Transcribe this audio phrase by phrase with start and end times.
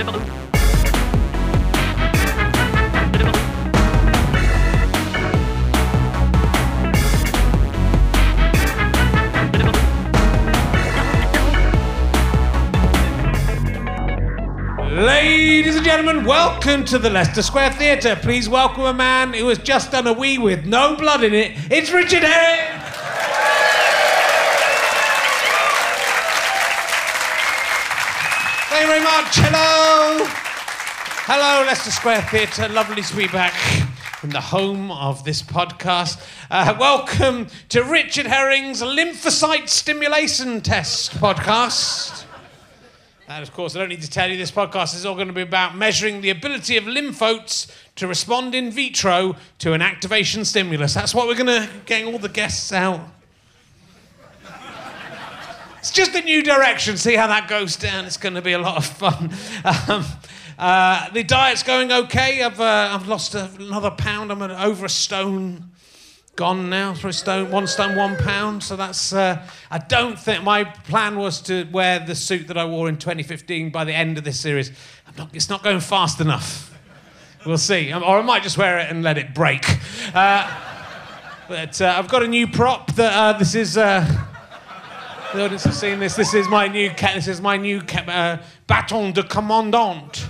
[0.00, 0.16] Ladies
[15.76, 18.16] and gentlemen, welcome to the Leicester Square Theatre.
[18.16, 21.52] Please welcome a man who has just done a wee with no blood in it.
[21.70, 22.69] It's Richard Herring.
[28.80, 29.36] Very much.
[29.36, 30.24] Hello.
[31.26, 32.66] Hello, Leicester Square Theatre.
[32.66, 33.52] Lovely to be back
[34.18, 36.18] from the home of this podcast.
[36.50, 42.24] Uh, welcome to Richard Herring's Lymphocyte Stimulation Test podcast.
[43.28, 45.34] And of course, I don't need to tell you this podcast is all going to
[45.34, 50.94] be about measuring the ability of lymphocytes to respond in vitro to an activation stimulus.
[50.94, 53.02] That's what we're going to get all the guests out.
[55.80, 56.98] It's just a new direction.
[56.98, 58.04] See how that goes down.
[58.04, 59.32] It's going to be a lot of fun.
[59.88, 60.04] Um,
[60.58, 62.42] uh, the diet's going okay.
[62.42, 64.30] I've, uh, I've lost another pound.
[64.30, 65.70] I'm over a stone
[66.36, 68.62] gone now for stone, one stone, one pound.
[68.62, 69.14] So that's.
[69.14, 72.98] Uh, I don't think my plan was to wear the suit that I wore in
[72.98, 74.72] 2015 by the end of this series.
[75.16, 76.78] Not, it's not going fast enough.
[77.46, 79.64] We'll see, or I might just wear it and let it break.
[80.14, 80.60] Uh,
[81.48, 82.94] but uh, I've got a new prop.
[82.96, 83.78] That uh, this is.
[85.32, 86.16] The audience have seen this.
[86.16, 86.90] This is my new.
[86.90, 90.26] This is my new uh, baton de commandant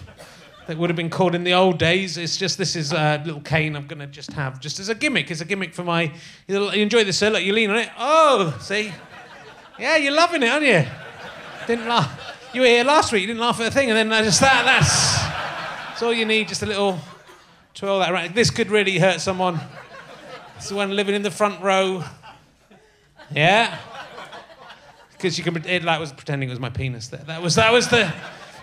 [0.66, 2.18] that would have been called in the old days.
[2.18, 5.30] It's just this is a little cane I'm to just have just as a gimmick.
[5.30, 6.12] It's a gimmick for my.
[6.46, 7.30] You enjoy this, sir?
[7.30, 7.88] Look, you lean on it.
[7.98, 8.92] Oh, see?
[9.78, 10.84] Yeah, you're loving it, aren't you?
[11.66, 12.36] Didn't laugh.
[12.52, 13.22] You were here last week.
[13.22, 14.66] You didn't laugh at a thing, and then I just that.
[14.66, 16.46] That's, that's all you need.
[16.46, 16.98] Just a little
[17.72, 18.34] twirl that around.
[18.34, 19.60] This could really hurt someone.
[20.58, 22.04] It's the one living in the front row.
[23.34, 23.78] Yeah.
[25.20, 25.62] Because you can.
[25.66, 27.08] It like was pretending it was my penis.
[27.08, 27.20] There.
[27.20, 28.10] That was that was the.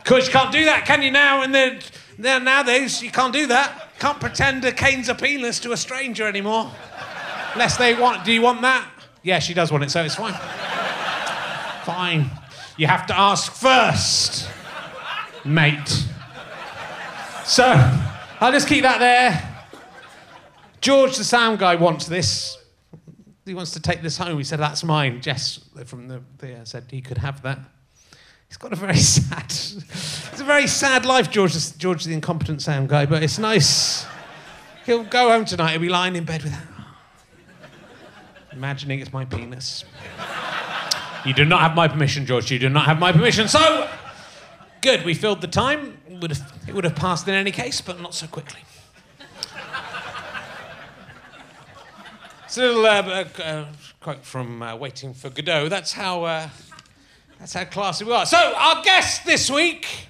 [0.07, 1.41] Because you can't do that, can you now?
[1.41, 1.81] And then,
[2.17, 3.89] then nowadays, you can't do that.
[3.99, 6.71] Can't pretend a cane's a penis to a stranger anymore.
[7.51, 8.23] Unless they want.
[8.23, 8.89] Do you want that?
[9.21, 10.33] Yeah, she does want it, so it's fine.
[11.83, 12.31] fine.
[12.77, 14.49] You have to ask first,
[15.43, 16.05] mate.
[17.43, 17.65] So,
[18.39, 19.67] I'll just keep that there.
[20.79, 22.57] George, the sound guy, wants this.
[23.47, 24.37] He wants to take this home.
[24.37, 25.21] He said, That's mine.
[25.21, 26.21] Jess from the
[26.65, 27.59] said he could have that.
[28.47, 32.89] He's got a very sad, it's a very sad life, George, George the incompetent sound
[32.89, 34.05] guy, but it's nice.
[34.85, 36.63] He'll go home tonight, he'll be lying in bed with that.
[38.53, 39.83] Imagining it's my penis.
[41.25, 42.49] You do not have my permission, George.
[42.49, 43.47] You do not have my permission.
[43.49, 43.89] So,
[44.81, 45.97] good, we filled the time.
[46.09, 48.61] It would have, it would have passed in any case, but not so quickly.
[52.47, 53.65] It's a little uh, uh,
[53.99, 55.67] quote from uh, Waiting for Godot.
[55.67, 56.47] That's how uh,
[57.39, 58.25] that's how classy we are.
[58.25, 60.07] So, our guest this week,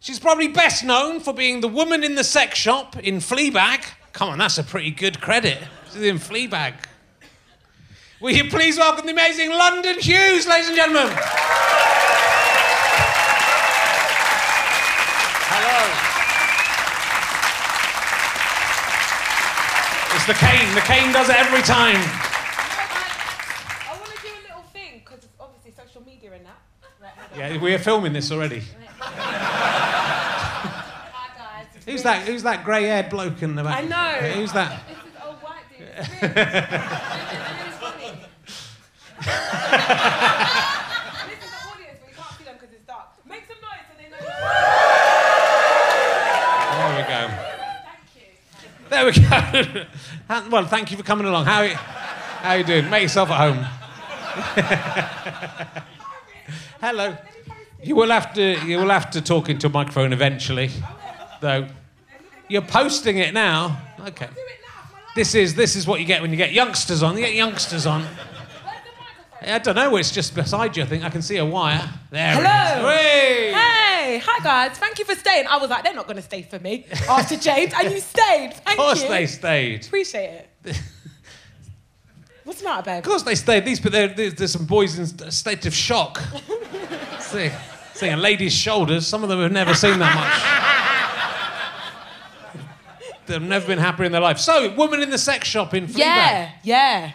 [0.00, 3.84] she's probably best known for being the woman in the sex shop in Fleabag.
[4.12, 5.58] Come on, that's a pretty good credit.
[5.92, 6.74] She's in Fleabag.
[8.20, 11.16] Will you please welcome the amazing London Hughes, ladies and gentlemen?
[15.48, 16.16] Hello.
[20.15, 20.74] It's the cane.
[20.74, 21.94] The cane does it every time.
[21.94, 26.58] I want to do a little thing because obviously social media and that.
[27.00, 27.54] Right, hold on.
[27.54, 28.62] Yeah, we're filming this already.
[28.98, 31.66] Hi guys.
[31.84, 32.26] Who's that?
[32.26, 33.84] Who's that grey-haired bloke in the back?
[33.84, 34.14] I know.
[34.30, 34.82] Who's that?
[34.88, 35.88] This is old white dude.
[37.66, 37.76] It's.
[37.76, 38.10] Funny.
[41.28, 43.06] this is the audience, but you can't see them because it's dark.
[43.28, 44.16] Make some noise so they know.
[46.76, 47.20] There we go.
[47.86, 48.28] Thank you.
[48.88, 49.84] There we go.
[50.50, 51.44] Well, thank you for coming along.
[51.44, 52.90] How how you doing?
[52.90, 53.64] Make yourself at home.
[56.80, 57.16] Hello.
[57.82, 60.70] You will have to you will have to talk into a microphone eventually,
[61.40, 61.68] though.
[62.48, 63.80] You're posting it now.
[64.00, 64.26] Okay.
[64.26, 64.82] Do it now.
[64.82, 65.14] It's my life.
[65.14, 67.14] This is this is what you get when you get youngsters on.
[67.16, 68.02] You get youngsters on.
[68.02, 68.24] Where's the
[68.64, 69.54] microphone?
[69.54, 69.96] I don't know.
[69.96, 70.82] It's just beside you.
[70.82, 71.88] I think I can see a wire.
[72.10, 72.34] There.
[72.34, 72.88] Hello.
[72.88, 73.54] It is.
[73.54, 73.75] Hey.
[74.06, 74.78] Hey, hi guys.
[74.78, 75.48] Thank you for staying.
[75.48, 78.52] I was like, they're not going to stay for me after James, and you stayed.
[78.54, 79.08] Thank Of course you.
[79.08, 79.84] they stayed.
[79.84, 80.80] Appreciate it.
[82.44, 82.98] What's the matter, babe?
[82.98, 83.64] Of course they stayed.
[83.64, 86.22] These, but there, there's, there's some boys in a state of shock.
[87.18, 87.50] See,
[87.94, 89.04] seeing a lady's shoulders.
[89.08, 90.14] Some of them have never seen that
[92.94, 93.18] much.
[93.26, 94.38] They've never been happier in their life.
[94.38, 95.96] So, woman in the sex shop in Fleabag.
[95.98, 97.12] Yeah, yeah.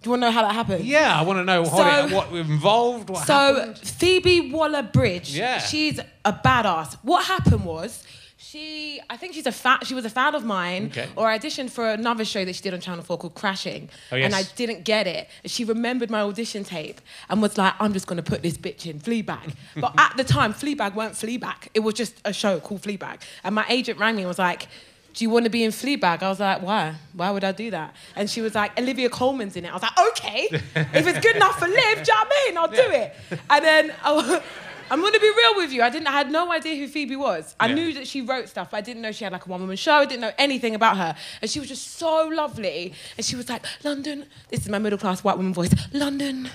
[0.00, 0.84] Do you want to know how that happened?
[0.84, 1.70] Yeah, I want to know what,
[2.04, 3.10] it, So- what involved.
[3.10, 3.78] What So happened.
[3.78, 5.58] Phoebe Waller Bridge, Yeah.
[5.58, 6.96] she's a badass.
[7.02, 8.04] What happened was
[8.40, 11.08] She, I think she's a fa- she was a fan of mine, Okay.
[11.16, 13.90] or I auditioned for another show that she did on Channel 4 called Crashing.
[14.12, 14.24] Oh, yes.
[14.26, 15.28] And I didn't get it.
[15.44, 18.86] She remembered my audition tape and was like, I'm just going to put this bitch
[18.86, 19.54] in Fleabag.
[19.76, 21.66] but at the time, Fleabag weren't Fleabag.
[21.74, 23.18] It was just a show called Fleabag.
[23.42, 24.68] And my agent rang me and was like,
[25.14, 26.22] do you want to be in Fleabag?
[26.22, 26.94] I was like, why?
[27.12, 27.94] Why would I do that?
[28.14, 29.70] And she was like, Olivia Colman's in it.
[29.70, 32.44] I was like, okay, if it's good enough for Liv, do you know what I
[32.46, 32.56] mean?
[32.58, 33.16] I'll do it.
[33.50, 34.42] And then I, oh,
[34.90, 35.82] I'm going to be real with you.
[35.82, 36.06] I didn't.
[36.06, 37.54] I had no idea who Phoebe was.
[37.60, 37.74] I Yeah.
[37.74, 39.76] knew that she wrote stuff, but I didn't know she had like a one woman
[39.76, 39.92] show.
[39.96, 41.14] I didn't know anything about her.
[41.42, 42.94] And she was just so lovely.
[43.18, 45.74] And she was like, London, this is my middle class white woman voice.
[45.92, 46.48] London,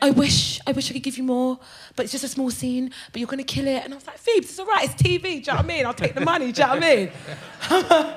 [0.00, 1.58] I wish, I wish I could give you more,
[1.94, 3.82] but it's just a small scene, but you're gonna kill it.
[3.84, 5.66] And I was like, Phoebe, it's all right, it's TV, do you know what I
[5.66, 5.86] mean?
[5.86, 7.10] I'll take the money, do you know what I mean?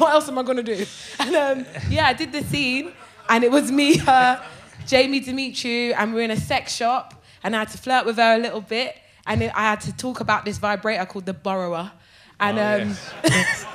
[0.00, 0.86] what else am I gonna do?
[1.18, 2.92] And um, yeah, I did the scene,
[3.28, 4.42] and it was me, her,
[4.86, 8.16] Jamie Demetriou, and we we're in a sex shop, and I had to flirt with
[8.16, 8.96] her a little bit,
[9.26, 11.90] and I had to talk about this vibrator called the Borrower.
[12.38, 13.66] And Oh, um, yes.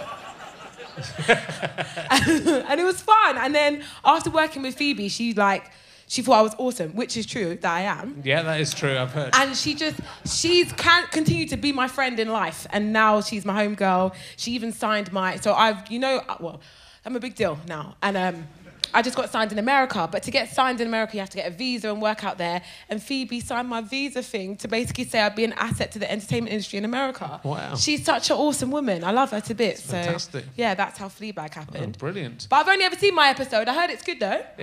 [2.70, 3.38] and it was fun.
[3.38, 5.72] And then after working with Phoebe, she like
[6.12, 8.22] she thought I was awesome, which is true that I am.
[8.26, 8.98] yeah, that is true.
[8.98, 9.34] I've heard.
[9.34, 13.46] And she just she's can continued to be my friend in life, and now she's
[13.46, 14.14] my home girl.
[14.36, 16.60] She even signed my so I've you know uh, well
[17.06, 18.48] I'm a big deal now, and um.
[18.94, 21.38] I just got signed in America, but to get signed in America, you have to
[21.38, 22.62] get a visa and work out there.
[22.90, 26.12] And Phoebe signed my visa thing to basically say I'd be an asset to the
[26.12, 27.40] entertainment industry in America.
[27.44, 27.76] Wow.
[27.76, 29.04] She's such an awesome woman.
[29.04, 29.84] I love her to bits.
[29.84, 30.46] So fantastic.
[30.56, 31.98] yeah, that's how Fleabag Oh, happened.
[31.98, 32.48] brilliant.
[32.50, 33.68] But I've only ever seen my episode.
[33.68, 34.42] I heard it's good though.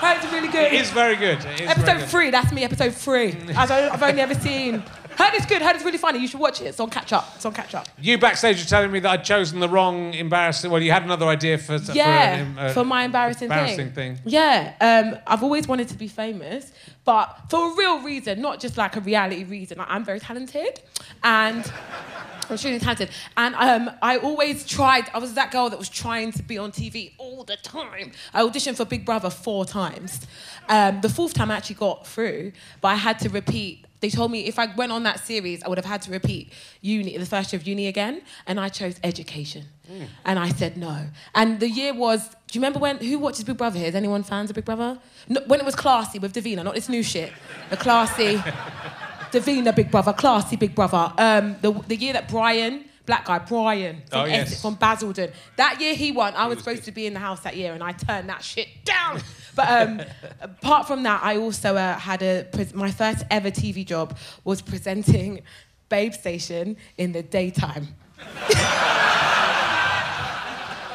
[0.00, 0.72] heard it's really good.
[0.72, 1.38] It is very good.
[1.38, 2.08] Is episode very good.
[2.08, 2.30] three.
[2.30, 2.64] That's me.
[2.64, 3.32] Episode three.
[3.56, 4.82] I've I've only ever seen.
[5.18, 5.60] Heard it's good.
[5.62, 6.20] Heard it's really funny.
[6.20, 6.66] You should watch it.
[6.66, 7.32] It's on catch up.
[7.34, 7.88] It's on catch up.
[8.00, 10.70] You backstage are telling me that I'd chosen the wrong embarrassing.
[10.70, 14.20] Well, you had another idea for for, Yeah, an, uh, for my embarrassing, embarrassing thing.
[14.24, 16.70] Yeah, um, I've always wanted to be famous,
[17.04, 19.78] but for a real reason, not just like a reality reason.
[19.78, 20.80] Like, I'm very talented,
[21.24, 21.64] and
[22.46, 23.10] I'm extremely talented.
[23.36, 25.10] And um, I always tried.
[25.12, 28.12] I was that girl that was trying to be on TV all the time.
[28.32, 30.26] I auditioned for Big Brother four times.
[30.68, 33.84] Um, the fourth time I actually got through, but I had to repeat.
[34.00, 36.52] They told me if I went on that series, I would have had to repeat
[36.80, 39.64] uni, the first year of uni again, and I chose education.
[40.24, 41.06] And I said no.
[41.34, 43.88] And the year was, do you remember when, who watches Big Brother here?
[43.88, 44.98] Is anyone fans of Big Brother?
[45.28, 47.32] No, when it was classy with Davina, not this new shit.
[47.70, 48.36] The classy,
[49.32, 51.12] Davina Big Brother, classy Big Brother.
[51.16, 54.46] Um, the, the year that Brian, black guy, Brian from, Oh, yes.
[54.48, 56.90] Essex, from Basildon, that year he won, I was was supposed good.
[56.90, 59.20] to be in the house that year and I turned that shit down.
[59.58, 60.00] But um,
[60.40, 65.40] apart from that, I also uh, had a, my first ever TV job was presenting
[65.90, 67.88] Babestation in the daytime.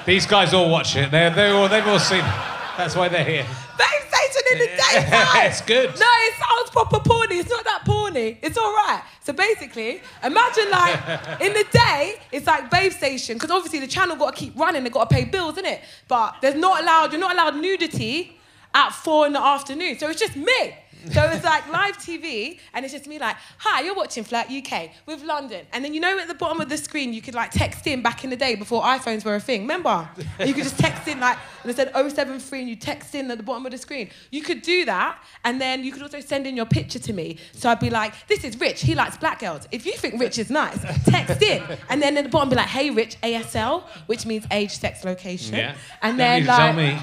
[0.05, 1.11] These guys all watch it.
[1.11, 2.19] They're, they're all, they've all seen.
[2.19, 2.33] it.
[2.77, 3.45] That's why they're here.
[3.77, 4.02] Babe
[4.51, 5.45] In the daytime!
[5.47, 5.87] it's good.
[5.87, 7.39] No, it sounds oh, proper porny.
[7.39, 8.37] It's not that porny.
[8.41, 9.01] It's all right.
[9.21, 14.15] So basically, imagine like in the day, it's like Babe Station because obviously the channel
[14.15, 14.83] got to keep running.
[14.83, 15.81] They got to pay bills, innit?
[16.07, 17.11] But there's not allowed.
[17.11, 18.37] You're not allowed nudity
[18.73, 19.97] at four in the afternoon.
[19.97, 20.75] So it's just me.
[21.11, 24.91] So it's like live TV, and it's just me like, "Hi, you're watching Flirt UK
[25.05, 27.51] with London." And then you know at the bottom of the screen, you could like
[27.51, 29.61] text in back in the day before iPhones were a thing.
[29.61, 30.09] Remember?
[30.39, 33.29] And you could just text in like, and it said 073, and you text in
[33.31, 34.09] at the bottom of the screen.
[34.31, 37.37] You could do that, and then you could also send in your picture to me.
[37.53, 38.81] So I'd be like, "This is Rich.
[38.81, 39.67] He likes black girls.
[39.71, 42.67] If you think Rich is nice, text in." And then at the bottom, be like,
[42.67, 45.55] "Hey, Rich, ASL," which means age, sex, location.
[45.55, 45.75] Yeah.
[46.01, 46.97] And then like tell me.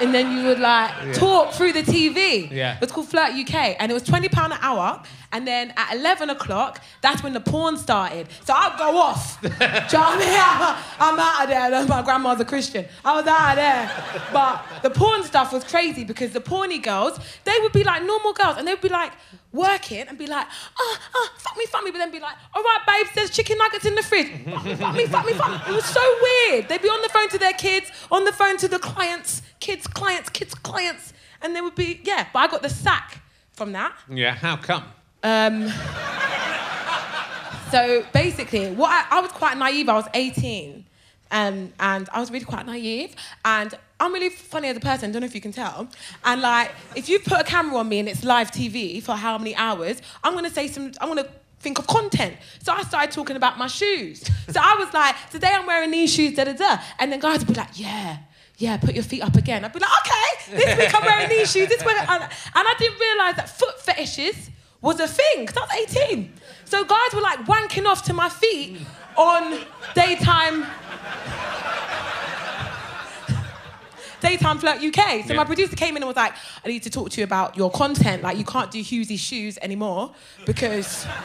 [0.00, 2.50] And then you would like talk through the TV.
[2.50, 2.76] Yeah.
[2.76, 5.02] It was called Flirt UK, and it was twenty pound an hour.
[5.30, 8.28] And then at eleven o'clock, that's when the porn started.
[8.44, 9.40] So I'd go off.
[9.42, 10.84] Do you know what I mean?
[11.00, 11.86] I'm out of there.
[11.86, 12.86] My grandma's a Christian.
[13.04, 14.22] I was out of there.
[14.32, 18.32] But the porn stuff was crazy because the porny girls, they would be like normal
[18.32, 19.12] girls, and they'd be like
[19.52, 20.46] working and be like,
[20.78, 23.58] ah, ah, fuck me, fuck me, but then be like, all right, babe, there's chicken
[23.58, 24.26] nuggets in the fridge.
[24.44, 25.72] Fuck me, fuck me, fuck me, fuck me.
[25.72, 26.68] It was so weird.
[26.68, 29.86] They'd be on the phone to their kids, on the phone to the clients, kids,
[29.86, 31.12] clients, kids, clients,
[31.42, 32.26] and they would be, yeah.
[32.32, 33.94] But I got the sack from that.
[34.08, 34.84] Yeah, how come?
[35.22, 35.68] Um,
[37.70, 39.88] so basically, what I, I was quite naive.
[39.88, 40.84] I was 18,
[41.30, 43.14] um, and I was really quite naive.
[43.44, 45.12] And I'm really funny as a person.
[45.12, 45.88] Don't know if you can tell.
[46.24, 49.38] And like, if you put a camera on me and it's live TV for how
[49.38, 50.92] many hours, I'm gonna say some.
[51.00, 51.28] I'm gonna
[51.60, 52.36] think of content.
[52.62, 54.22] So I started talking about my shoes.
[54.48, 56.78] So I was like, today I'm wearing these shoes, da da da.
[56.98, 58.18] And then guys would be like, yeah.
[58.58, 59.64] Yeah, put your feet up again.
[59.64, 61.68] I'd be like, okay, this week I'm wearing these shoes.
[61.68, 65.60] This week, and, and I didn't realize that foot fetishes was a thing because I
[65.60, 66.32] was 18.
[66.64, 68.78] So guys were like wanking off to my feet
[69.16, 69.60] on
[69.94, 70.66] daytime.
[74.20, 75.24] Daytime Flirt UK.
[75.24, 75.36] So Yeah.
[75.36, 76.34] my producer came in and was like,
[76.64, 78.22] I need to talk to you about your content.
[78.22, 80.12] Like, you can't do Hughesy's shoes anymore
[80.44, 81.06] because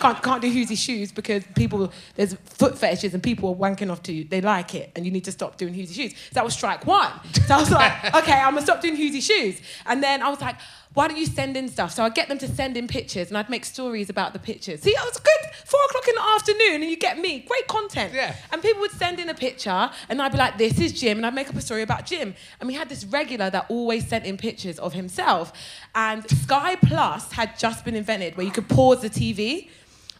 [0.00, 4.02] can't can't do Hughesy shoes because people there's foot fetishes and people are wanking off
[4.04, 4.24] to you.
[4.24, 6.12] They like it, and you need to stop doing Hughesy shoes.
[6.12, 7.10] So that was strike one.
[7.46, 9.60] So I was like, okay, I'm gonna stop doing Hughesy shoes.
[9.86, 10.56] And then I was like,
[10.94, 11.92] why don't you send in stuff?
[11.92, 14.80] So I'd get them to send in pictures, and I'd make stories about the pictures.
[14.80, 15.50] See, it was good.
[15.64, 18.14] Four o'clock in the afternoon, and you get me great content.
[18.14, 18.34] Yeah.
[18.52, 21.26] And people would send in a picture, and I'd be like, this is Jim, and
[21.26, 22.34] I'd make up a story about Jim.
[22.60, 25.52] And we had this regular that always sent in pictures of himself.
[25.96, 29.70] And Sky Plus had just been invented where you could pause the TV.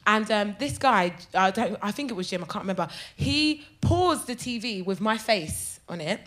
[0.07, 3.64] And um, this guy, I, don't, I think it was Jim, I can't remember, he
[3.81, 6.21] paused the TV with my face on it,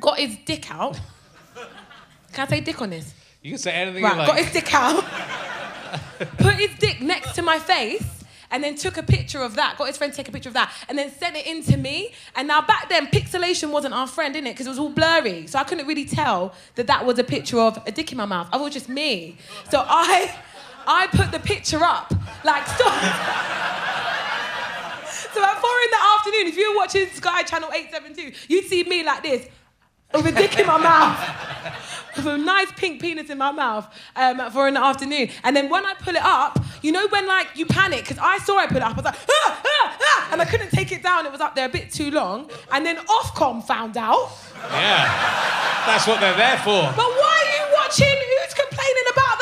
[0.00, 1.00] got his dick out.
[2.32, 3.14] Can I say dick on this?
[3.42, 4.26] You can say anything Right, you like.
[4.28, 5.02] got his dick out,
[6.38, 8.04] put his dick next to my face,
[8.50, 9.78] and then took a picture of that.
[9.78, 11.76] Got his friend to take a picture of that, and then sent it in to
[11.78, 12.12] me.
[12.36, 14.44] And now back then, pixelation wasn't our friend, innit?
[14.44, 17.58] Because it was all blurry, so I couldn't really tell that that was a picture
[17.58, 18.48] of a dick in my mouth.
[18.52, 19.38] I was just me.
[19.70, 20.34] So I,
[20.86, 22.12] I put the picture up,
[22.44, 23.00] like stop.
[25.32, 28.84] So at four in the afternoon, if you were watching Sky Channel 872, you'd see
[28.84, 29.46] me like this,
[30.12, 31.18] with a dick in my mouth,
[32.16, 33.86] with a nice pink penis in my mouth
[34.16, 35.30] um, in the afternoon.
[35.44, 38.38] And then when I pull it up, you know when like you panic, because I
[38.38, 40.92] saw I put it up, I was like, ah, ah, ah, and I couldn't take
[40.92, 42.50] it down, it was up there a bit too long.
[42.72, 44.32] And then Ofcom found out.
[44.70, 45.06] Yeah.
[45.86, 46.82] That's what they're there for.
[46.96, 48.06] But why are you watching?
[48.06, 49.39] Who's complaining about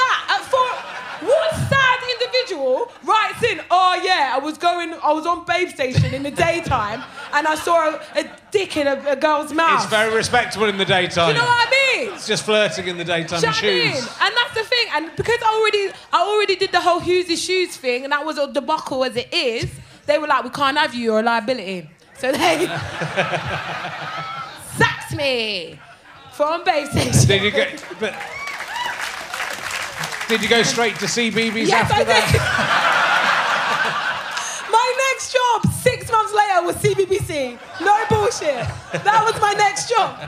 [2.50, 3.60] individual writes in?
[3.70, 7.02] Oh yeah, I was going, I was on Babestation in the daytime,
[7.32, 9.82] and I saw a, a dick in a, a girl's mouth.
[9.82, 11.28] It's very respectable in the daytime.
[11.28, 12.14] you know what I mean?
[12.14, 13.92] It's just flirting in the daytime Do you know I mean?
[13.92, 14.08] shoes.
[14.20, 14.86] And that's the thing.
[14.94, 18.38] And because I already, I already did the whole Hughes' shoes thing, and that was
[18.38, 19.70] a debacle as it is.
[20.06, 21.04] They were like, we can't have you.
[21.04, 21.88] You're a liability.
[22.16, 22.66] So they
[24.76, 25.78] sacked me
[26.32, 27.26] from Babestation.
[27.26, 27.84] Did you get?
[28.00, 28.14] But,
[30.28, 32.28] did you go straight to CBBC Yes, after I that?
[34.70, 37.58] my next job, six months later, was CBBC.
[37.80, 38.66] No bullshit.
[39.04, 40.18] That was my next job.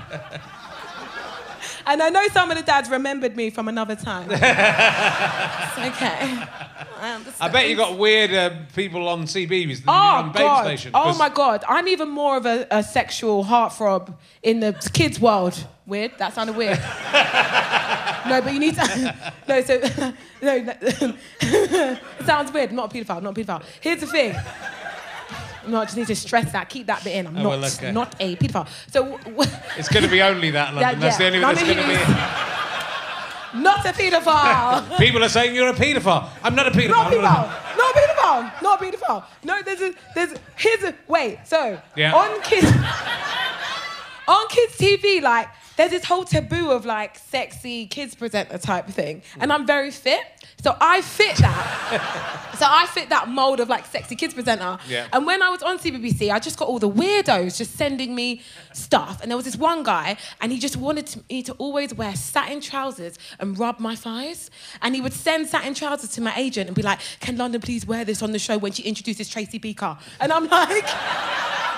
[1.87, 4.31] And I know some of the dads remembered me from another time.
[4.31, 6.45] it's okay.
[7.01, 7.37] I understand.
[7.41, 10.43] I bet you got weird uh, people on CBBC than you did Oh on Babe
[10.43, 10.65] God!
[10.65, 10.93] Station.
[10.95, 11.65] Oh my God!
[11.69, 15.67] I'm even more of a, a sexual heartthrob in the kids' world.
[15.87, 16.13] Weird.
[16.19, 16.79] That sounded weird.
[18.29, 19.33] no, but you need to.
[19.49, 19.79] no, so
[20.43, 20.59] no.
[20.59, 20.75] no
[21.41, 22.71] it sounds weird.
[22.71, 23.23] I'm not a paedophile.
[23.23, 23.65] Not a paedophile.
[23.81, 24.37] Here's the thing.
[25.67, 26.69] No, I just need to stress that.
[26.69, 27.27] Keep that bit in.
[27.27, 27.93] I'm Oh, not well, okay.
[27.93, 28.69] not a paedophile.
[28.91, 29.19] So
[29.77, 30.93] It's going to be only that, London.
[30.95, 31.95] Yeah, That's the only one that's going to be.
[33.63, 34.97] not a paedophile.
[35.05, 36.29] People are saying you're a paedophile.
[36.43, 36.89] I'm not a paedophile.
[36.91, 38.63] Not I'm not a- pedophile.
[38.63, 38.63] Not.
[38.63, 39.25] Not pedophile.
[39.45, 41.39] No, there's a there's here's a wait.
[41.45, 42.15] So Yeah.
[42.15, 42.67] on kids
[44.29, 45.49] on kids TV, like
[45.81, 50.21] there's this whole taboo of like sexy kids presenter type thing, and I'm very fit,
[50.63, 52.51] so I fit that.
[52.59, 54.77] so I fit that mold of like sexy kids presenter.
[54.87, 55.09] Yeah.
[55.11, 58.43] And when I was on CBBC, I just got all the weirdos just sending me
[58.75, 61.95] stuff, and there was this one guy, and he just wanted to, me to always
[61.95, 64.51] wear satin trousers and rub my thighs,
[64.83, 67.87] and he would send satin trousers to my agent and be like, "Can London please
[67.87, 70.85] wear this on the show when she introduces Tracy Beaker?" And I'm like.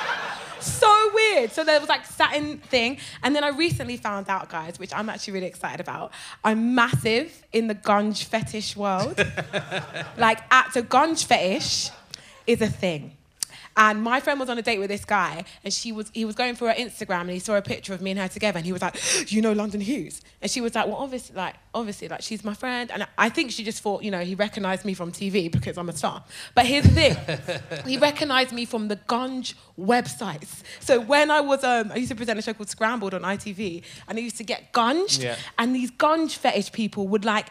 [0.67, 1.53] so weird.
[1.53, 5.09] So there was like satin thing, and then I recently found out, guys, which I'm
[5.09, 6.13] actually really excited about.
[6.45, 9.19] I'm massive in the gunge fetish world.
[10.17, 11.91] like, at so gunge fetish
[12.47, 13.17] is a thing.
[13.77, 16.35] And my friend was on a date with this guy, and she was he was
[16.35, 18.67] going through her Instagram, and he saw a picture of me and her together, and
[18.67, 18.97] he was like,
[19.33, 22.55] "You know London Hughes?" And she was like, "Well, obviously, like obviously, like she's my
[22.55, 25.79] friend." And I think she just thought, you know, he recognized me from TV because
[25.79, 26.23] I'm a star.
[26.55, 27.17] But here's the thing,
[27.87, 30.63] he recognized me from the Gunge websites.
[30.81, 33.83] So when I was, um, I used to present a show called Scrambled on ITV,
[34.09, 35.37] and I used to get gunged, Yeah.
[35.59, 37.49] and these gunge fetish people would like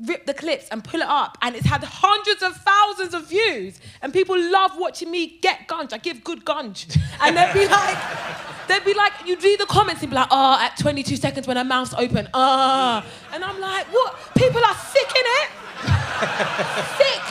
[0.00, 3.78] rip the clips and pull it up and it's had hundreds of thousands of views
[4.02, 7.96] and people love watching me get gunge i give good gunge and they'd be like
[8.66, 11.56] they'd be like you'd read the comments and be like oh at 22 seconds when
[11.56, 13.06] her mouth's open ah.
[13.32, 14.16] And i'm like what?
[14.36, 15.48] People are sick in it
[16.98, 17.22] sick.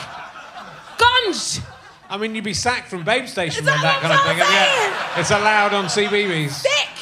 [0.98, 1.60] Gunge
[2.08, 4.38] I mean, you'd be sacked from Babestation Is that that kind of thing.
[4.38, 6.50] Yeah, it's allowed on CBBC.
[6.50, 6.93] sick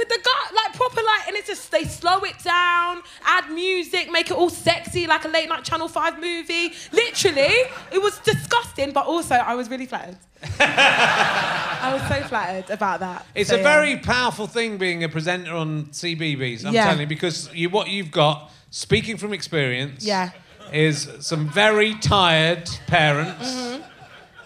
[0.00, 4.10] with the gut, like proper, like, and it's just they slow it down, add music,
[4.10, 6.72] make it all sexy, like a late night Channel Five movie.
[6.90, 7.54] Literally,
[7.92, 10.16] it was disgusting, but also I was really flattered.
[10.58, 13.26] I was so flattered about that.
[13.34, 13.64] It's So, a yeah.
[13.64, 16.64] very powerful thing being a presenter on CBBC.
[16.64, 16.84] I'm Yeah.
[16.84, 20.30] telling you, because you, what you've got, speaking from experience, Yeah.
[20.72, 23.82] is some very tired parents Mm-hmm.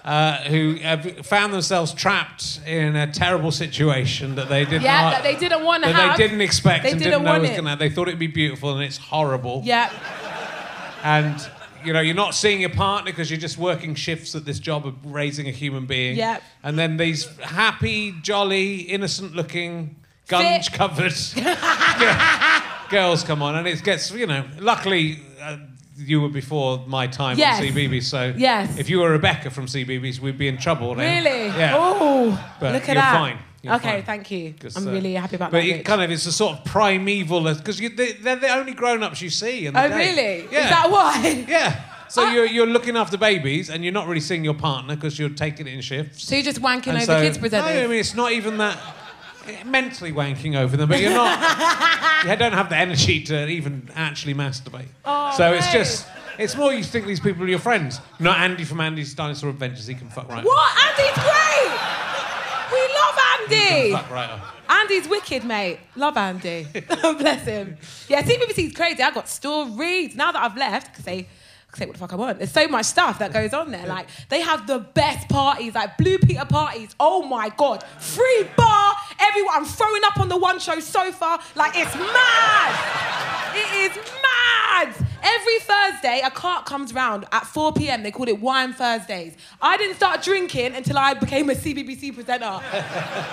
[0.05, 5.11] Uh, who have found themselves trapped in a terrible situation that they did Yeah, not.
[5.15, 6.17] that they didn't want to have.
[6.19, 7.77] they didn't expect They and didn't didn't know want was going to.
[7.77, 9.63] They thought it'd be beautiful and it's horrible.
[9.65, 9.91] Yeah,
[11.03, 11.37] And
[11.85, 14.87] you know, you're not seeing your partner because you're just working shifts at this job
[14.87, 16.17] of raising a human being.
[16.17, 16.43] Yep.
[16.63, 19.97] And then these happy, jolly, innocent-looking,
[20.29, 21.13] gunge-covered
[22.91, 25.19] girls come on, and it gets, you know, luckily.
[25.41, 25.59] Uh,
[25.97, 27.61] you were before my time Yes.
[27.61, 28.79] on CBeebies, so Yes.
[28.79, 30.95] if you were Rebecca from CBeebies, we'd be in trouble.
[30.95, 31.25] Then.
[31.25, 31.47] Really?
[31.47, 31.75] Yeah.
[31.77, 33.13] Oh, But look at you're that.
[33.15, 33.39] fine.
[33.63, 34.03] You're okay, fine.
[34.03, 34.55] thank you.
[34.77, 35.71] I'm uh, really happy about but that.
[35.71, 38.75] But it kind of it's a sort of primeval because you, they, they're the only
[38.75, 39.67] grown-ups you see.
[39.67, 39.97] In the oh, day.
[39.97, 40.49] really?
[40.53, 40.65] Yeah.
[40.65, 41.45] Is that why?
[41.49, 41.81] yeah.
[42.11, 45.19] So I- you're you're looking after babies and you're not really seeing your partner because
[45.19, 46.25] you're taking it in shifts.
[46.25, 47.75] So you're just wanking And over so- kids presenters?
[47.75, 48.77] No, I mean it's not even that
[49.65, 52.25] mentally wanking over them, but you're not.
[52.27, 54.89] you don't have the energy to even actually masturbate.
[55.05, 56.07] Oh, so it's just.
[56.37, 58.01] It's more you think these people are your friends.
[58.19, 59.87] Not Andy from Andy's Dinosaur Adventures.
[59.87, 60.45] He can fuck right.
[60.45, 60.85] What?
[60.85, 61.71] Andy's great!
[62.73, 63.93] We love Andy!
[63.93, 64.55] fuck right off.
[64.69, 65.79] Andy's wicked, mate.
[65.95, 66.67] Love Andy.
[66.89, 67.77] Bless him.
[68.09, 69.03] Yeah, CBBC's crazy.
[69.03, 70.17] I got stories.
[70.17, 71.29] Now that I've left, because they
[71.77, 72.39] say what the fuck I want.
[72.39, 73.87] There's so much stuff that goes on there.
[73.87, 76.95] Like, they have the best parties, like Blue Peter parties.
[76.99, 77.85] Oh my God.
[77.99, 78.95] Free bar.
[79.21, 81.41] Everyone, I'm throwing up on the one show so far.
[81.55, 83.55] Like, it's mad.
[83.55, 85.14] It is mad.
[85.27, 88.03] Every Thursday, a cart comes round at 4 p.m.
[88.03, 89.35] They called it Wine Thursdays.
[89.63, 92.45] I didn't start drinking until I became a CBBC presenter.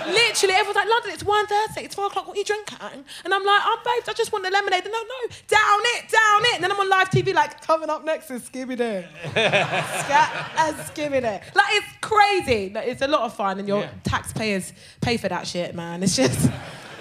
[0.06, 2.78] Literally, everyone's like, London, it's wine Thursday, it's four o'clock, what are you drinking?
[3.24, 4.84] And I'm like, oh, babes, I just want the lemonade.
[4.84, 6.54] No, no, down it, down it.
[6.54, 9.06] And then I'm on live TV, like, coming up next is Skibby Day.
[9.32, 11.42] Scat and Skibby Day.
[11.54, 12.70] Like, it's crazy.
[12.74, 13.90] Like, It's a lot of fun, and your Yeah.
[14.04, 14.72] taxpayers
[15.02, 16.02] pay for that shit, man.
[16.02, 16.50] It's just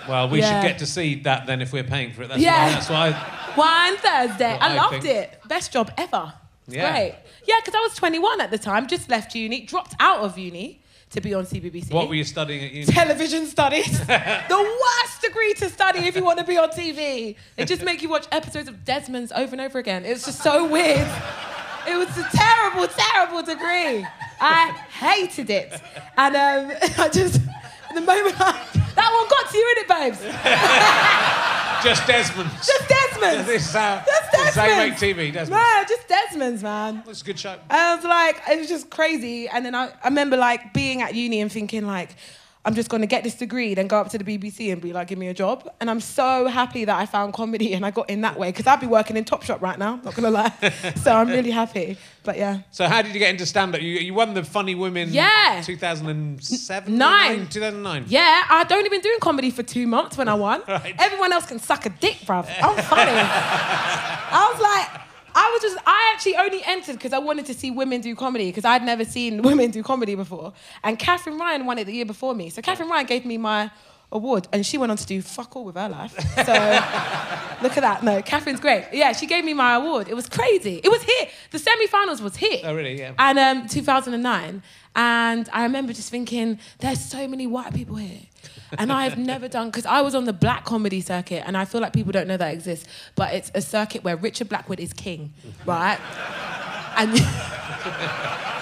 [0.07, 0.61] Well, we Yeah.
[0.61, 2.29] should get to see that then if we're paying for it.
[2.29, 2.65] That's Yeah.
[2.65, 2.71] why.
[2.71, 3.53] That's why.
[3.57, 4.57] Wine Thursday.
[4.57, 5.05] I I loved think.
[5.05, 5.39] it.
[5.47, 6.33] Best job ever.
[6.67, 6.91] Yeah.
[6.91, 7.15] Great.
[7.47, 10.79] Yeah, because I was 21 at the time, just left uni, dropped out of uni
[11.09, 11.91] to be on CBBC.
[11.91, 12.85] What were you studying at uni?
[12.85, 13.99] television studies.
[14.07, 17.35] the worst degree to study if you want to be on TV.
[17.57, 20.05] They just make you watch episodes of Desmond's over and over again.
[20.05, 21.07] It was just so weird.
[21.87, 24.05] It was a terrible, terrible degree.
[24.39, 24.67] I
[24.99, 25.81] hated it.
[26.15, 27.41] And um, I just,
[27.95, 28.51] the moment I,
[28.95, 30.19] that one got to you, innit, babes?
[31.83, 32.49] Just Desmond.
[32.57, 33.47] Just Desmond's.
[33.47, 35.01] this is how, Just this is make Desmond's.
[35.01, 35.61] TV, Desmond.
[35.61, 37.01] Man, just Desmond's, man.
[37.07, 37.57] That's a good show.
[37.71, 39.47] I was like, it was just crazy.
[39.47, 42.15] And then I, I remember like being at uni and thinking like,
[42.63, 45.07] I'm just gonna get this degree, then go up to the BBC and be like,
[45.07, 45.67] give me a job.
[45.79, 48.67] And I'm so happy that I found comedy and I got in that way because
[48.67, 50.53] I'd be working in Topshop right now, not gonna lie.
[51.03, 51.97] so I'm really happy.
[52.23, 52.59] But yeah.
[52.69, 53.81] So how did you get into stand-up?
[53.81, 55.63] You, you won the Funny Women Yeah.
[55.65, 56.95] 2007?
[56.95, 57.47] Nine.
[57.47, 58.05] 2009.
[58.07, 60.61] Yeah, I'd only been doing comedy for two months when I won.
[60.71, 60.95] Right.
[60.99, 62.47] Everyone else can suck a dick, bruv.
[62.61, 63.11] I'm funny.
[63.15, 65.01] I was like,
[65.35, 68.47] I was just, I actually only entered because I wanted to see women do comedy
[68.47, 70.53] because I'd never seen women do comedy before.
[70.83, 72.49] And Katherine Ryan won it the year before me.
[72.49, 73.71] So Katherine Ryan gave me my
[74.11, 76.13] award and she went on to do fuck all with her life.
[76.35, 76.53] So
[77.63, 78.03] look at that.
[78.03, 78.87] No, Katherine's great.
[78.91, 80.09] Yeah, she gave me my award.
[80.09, 80.81] It was crazy.
[80.83, 81.27] It was here.
[81.51, 82.61] The semi-finals was here.
[82.63, 82.99] Oh, really?
[82.99, 83.13] Yeah.
[83.17, 84.63] And um, 2009.
[84.95, 88.19] And I remember just thinking, there's so many white people here.
[88.77, 91.81] And I've never done, because I was on the black comedy circuit, and I feel
[91.81, 95.33] like people don't know that exists, but it's a circuit where Richard Blackwood is king,
[95.65, 95.99] right?
[96.97, 97.11] And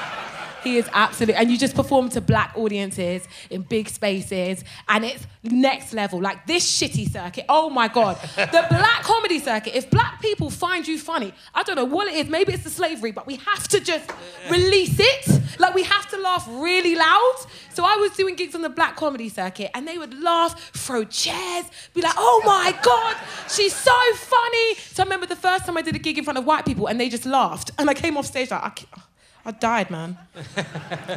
[0.64, 5.26] he is absolute, and you just perform to black audiences in big spaces, and it's
[5.44, 6.22] next level.
[6.22, 8.18] Like this shitty circuit, oh my God.
[8.50, 12.16] The black comedy circuit, if black people find you funny, I don't know what it
[12.16, 14.12] is, maybe it's the slavery, but we have to just
[14.50, 15.42] release it.
[15.60, 17.36] Like we have to laugh really loud.
[17.74, 21.04] So I was doing gigs on the black comedy circuit, and they would laugh, throw
[21.04, 23.16] chairs, be like, oh my God,
[23.50, 24.76] she's so funny.
[24.76, 26.88] So I remember the first time I did a gig in front of white people,
[26.88, 27.72] and they just laughed.
[27.78, 29.02] And I came off stage like, I,
[29.46, 30.18] I died, man.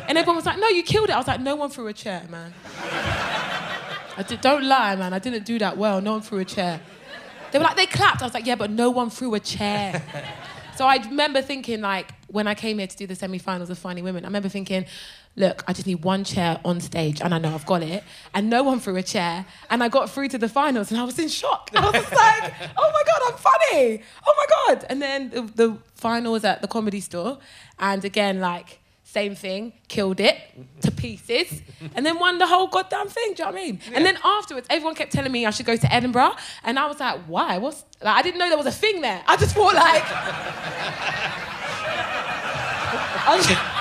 [0.09, 1.13] and everyone was like, no, you killed it.
[1.13, 2.55] I was like, no one threw a chair, man.
[4.17, 5.13] I did, don't lie, man.
[5.13, 6.01] I didn't do that well.
[6.01, 6.81] No one threw a chair.
[7.51, 8.23] They were like, they clapped.
[8.23, 10.03] I was like, yeah, but no one threw a chair.
[10.77, 14.03] so I remember thinking, like, when I came here to do the semi-finals of Funny
[14.03, 14.87] Women, I remember thinking,
[15.37, 18.05] look, I just need one chair on stage, and I know I've got it.
[18.35, 21.05] And no one threw a chair, and I got through to the finals, and I
[21.05, 21.71] was in shock.
[21.75, 24.03] I was just like, oh my god, I'm funny.
[24.27, 24.87] Oh my god.
[24.91, 27.39] And then the, the final was at the comedy store,
[27.79, 28.79] and again, like.
[29.05, 30.39] Same thing, killed it
[30.81, 31.61] to pieces,
[31.95, 33.35] and then won the whole goddamn thing.
[33.35, 33.81] Do you know what I mean?
[33.93, 36.33] And then afterwards, everyone kept telling me I should go to Edinburgh,
[36.65, 37.59] and I was like, why?
[37.59, 38.17] What's like?
[38.17, 39.23] I didn't know there was a thing there.
[39.27, 40.03] I just thought like,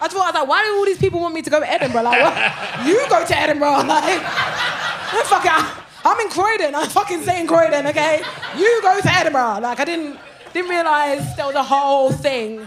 [0.00, 1.60] I just, thought I was like, why do all these people want me to go
[1.60, 2.02] to Edinburgh?
[2.02, 2.86] Like, what?
[2.86, 5.76] you go to Edinburgh, like, it.
[6.04, 6.74] I'm in Croydon.
[6.74, 8.22] I'm fucking saying Croydon, okay?
[8.56, 9.58] You go to Edinburgh.
[9.60, 10.18] Like, I didn't
[10.52, 12.66] didn't realize there was a whole thing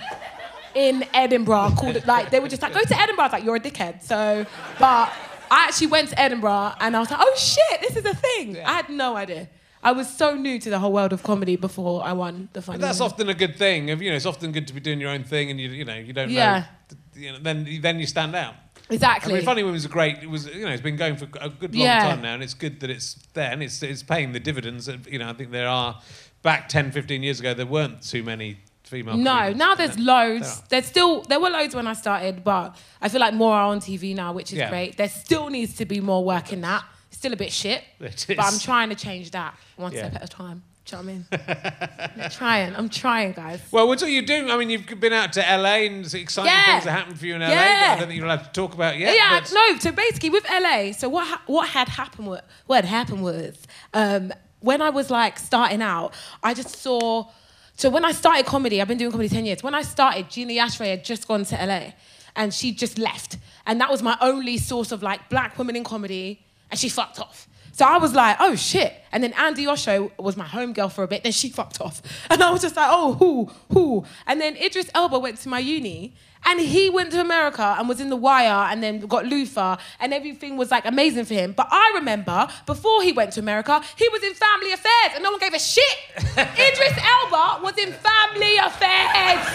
[0.74, 3.24] in Edinburgh called it like they were just like go to Edinburgh.
[3.24, 4.02] I was like you're a dickhead.
[4.04, 4.46] So,
[4.80, 5.12] but
[5.52, 8.58] I actually went to Edinburgh and I was like, oh shit, this is a thing.
[8.60, 9.50] I had no idea.
[9.84, 12.80] I was so new to the whole world of comedy before I won the funny.
[12.80, 13.90] But that's often a good thing.
[13.90, 15.96] You know, it's often good to be doing your own thing, and you you know
[15.96, 16.60] you don't Yeah.
[16.92, 16.98] know.
[17.16, 18.56] You know, then then you stand out.
[18.90, 19.34] Exactly.
[19.34, 20.18] I mean, Funny Women's a great.
[20.22, 22.04] It was you know it's been going for a good long Yeah.
[22.04, 24.86] time now, and it's good that it's there and it's it's paying the dividends.
[24.88, 26.02] That, You know, I think there are
[26.42, 29.16] back 10, 15 years ago there weren't too many female.
[29.18, 29.58] No, comedians.
[29.58, 30.60] now there's loads.
[30.62, 33.68] There There's still there were loads when I started, but I feel like more are
[33.68, 34.70] on TV now, which is Yeah.
[34.70, 34.98] great.
[34.98, 36.84] There still needs to be more work in that.
[37.10, 40.00] Still a bit shit, It but I'm trying to change that one Yeah.
[40.10, 40.64] step at a time.
[40.86, 42.22] Do you know what I mean?
[42.26, 42.76] I'm trying.
[42.76, 43.62] I'm trying, guys.
[43.72, 44.50] Well, what are you doing?
[44.52, 46.66] I mean, you've been out to LA and it's exciting Yeah.
[46.74, 47.48] things that happened for you in LA.
[47.50, 47.56] Yeah.
[47.56, 49.16] That I don't think you're allowed to talk about yet.
[49.16, 49.78] yeah, but- no.
[49.80, 52.28] So basically, with LA, so what ha- what had happened?
[52.28, 53.56] Was, what had happened was
[53.94, 57.28] um, when I was like starting out, I just saw.
[57.76, 59.64] So when I started comedy, I've been doing comedy ten years.
[59.64, 61.94] When I started, Gina Yashere had just gone to LA,
[62.36, 65.84] and she just left, and that was my only source of like black women in
[65.86, 67.48] comedy, and she fucked off.
[67.74, 68.94] So I was like, oh shit.
[69.12, 72.02] And then Andi Osho was my homegirl for a bit, then she fucked off.
[72.30, 74.06] And I was just like, oh, who, who?
[74.26, 76.14] And then Idris Elba went to my uni
[76.46, 80.14] and he went to America and was in The Wire and then got Luther and
[80.14, 81.54] everything was like amazing for him.
[81.54, 85.32] But I remember before he went to America, he was in Family Affairs and no
[85.32, 85.98] one gave a shit.
[86.18, 89.48] Idris Elba was in Family Affairs.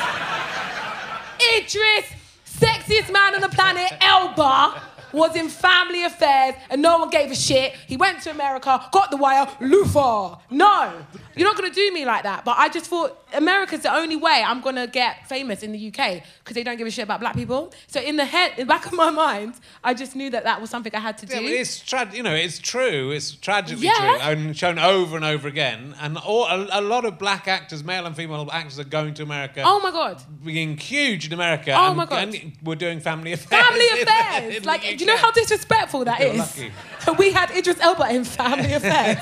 [1.56, 2.12] Idris,
[2.44, 7.34] sexiest man on the planet, Elba, was in family affairs and no one gave a
[7.34, 7.72] shit.
[7.86, 10.36] He went to America, got the wire, Luther.
[10.50, 10.92] No,
[11.38, 12.44] you're not gonna do me like that.
[12.44, 16.22] But I just thought America's the only way I'm gonna get famous in the UK
[16.40, 17.72] because they don't give a shit about black people.
[17.86, 20.60] So in the head, in the back of my mind, I just knew that that
[20.60, 21.40] was something I had to do.
[21.42, 23.10] Yeah, it's tra- you know, it's true.
[23.10, 23.94] It's tragically Yeah.
[23.98, 25.94] true, and shown over and over again.
[26.00, 29.22] And all, a, a lot of black actors, male and female actors, are going to
[29.22, 29.62] America.
[29.64, 30.22] oh my god.
[30.44, 31.72] being huge in America.
[31.76, 32.34] Oh and, my God.
[32.34, 33.62] And we're doing family affairs.
[33.66, 34.56] Family affairs.
[34.56, 36.70] in like, do you know how disrespectful that You're is?
[37.18, 39.18] we had Idris Elba in Family Affairs.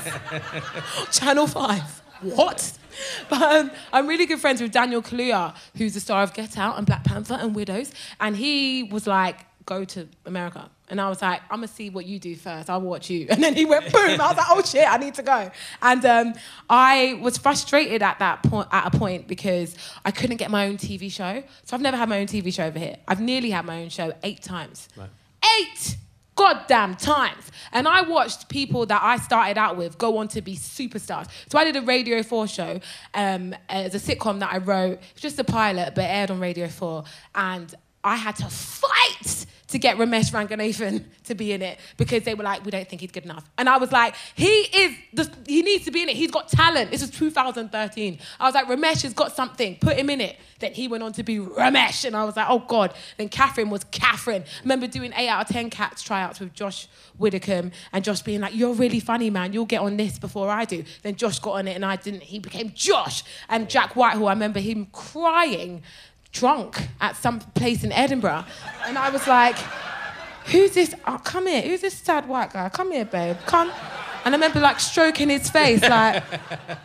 [1.11, 2.02] Channel 5.
[2.37, 2.72] What?
[3.29, 6.79] But um, I'm really good friends with Daniel Kaluuya, who's the star of Get Out
[6.79, 7.92] and Black Panther and Widows.
[8.20, 10.70] And he was like, go to America.
[10.88, 12.70] And I was like, I'm gonna see what you do first.
[12.70, 13.26] I'll watch you.
[13.37, 14.20] And then he went boom.
[14.20, 15.50] I was like, oh shit, I need to go.
[15.83, 16.35] And um,
[16.70, 20.76] I was frustrated at that point, at a point, because I couldn't get my own
[20.79, 21.42] TV show.
[21.64, 22.96] So I've never had my own TV show over here.
[23.09, 24.88] I've nearly had my own show eight times.
[25.61, 25.96] Eight
[26.37, 27.51] goddamn times.
[27.72, 31.29] And I watched people that I started out with go on to be superstars.
[31.51, 32.81] So I did a Radio 4 show
[33.14, 35.01] um, as a sitcom that I wrote.
[35.16, 37.05] Just a pilot, but aired on Radio 4.
[37.35, 37.75] And
[38.07, 42.45] I had to fight to get Romesh Ranganathan to be in it because they were
[42.45, 43.45] like, we don't think he's good enough.
[43.59, 46.14] And I was like, he is, the, he needs to be in it.
[46.14, 46.92] He's got talent.
[46.92, 48.19] This was 2013.
[48.38, 49.77] I was like, Romesh has got something.
[49.81, 50.37] Put him in it.
[50.61, 52.05] Then he went on to be Romesh.
[52.05, 52.95] And I was like, oh God.
[53.16, 54.42] Then Katherine was Katherine.
[54.42, 56.87] I remember doing 8 out of 10 cats tryouts with Josh
[57.19, 59.53] Widdicombe and Josh being like, you're really funny, man.
[59.53, 60.85] You'll get on this before I do.
[61.03, 62.23] Then Josh got on it and I didn't.
[62.23, 63.25] He became Josh.
[63.49, 65.83] And Jack Whitehall, I remember him crying
[66.38, 68.44] drunk at some place in Edinburgh.
[68.85, 69.57] And I was like,
[70.46, 70.94] who's this?
[71.07, 71.62] Oh, come here.
[71.62, 72.68] Who's this sad white guy?
[72.68, 73.37] Come here, babe.
[73.46, 73.72] Come.
[74.25, 76.22] And I remember like stroking his face, like,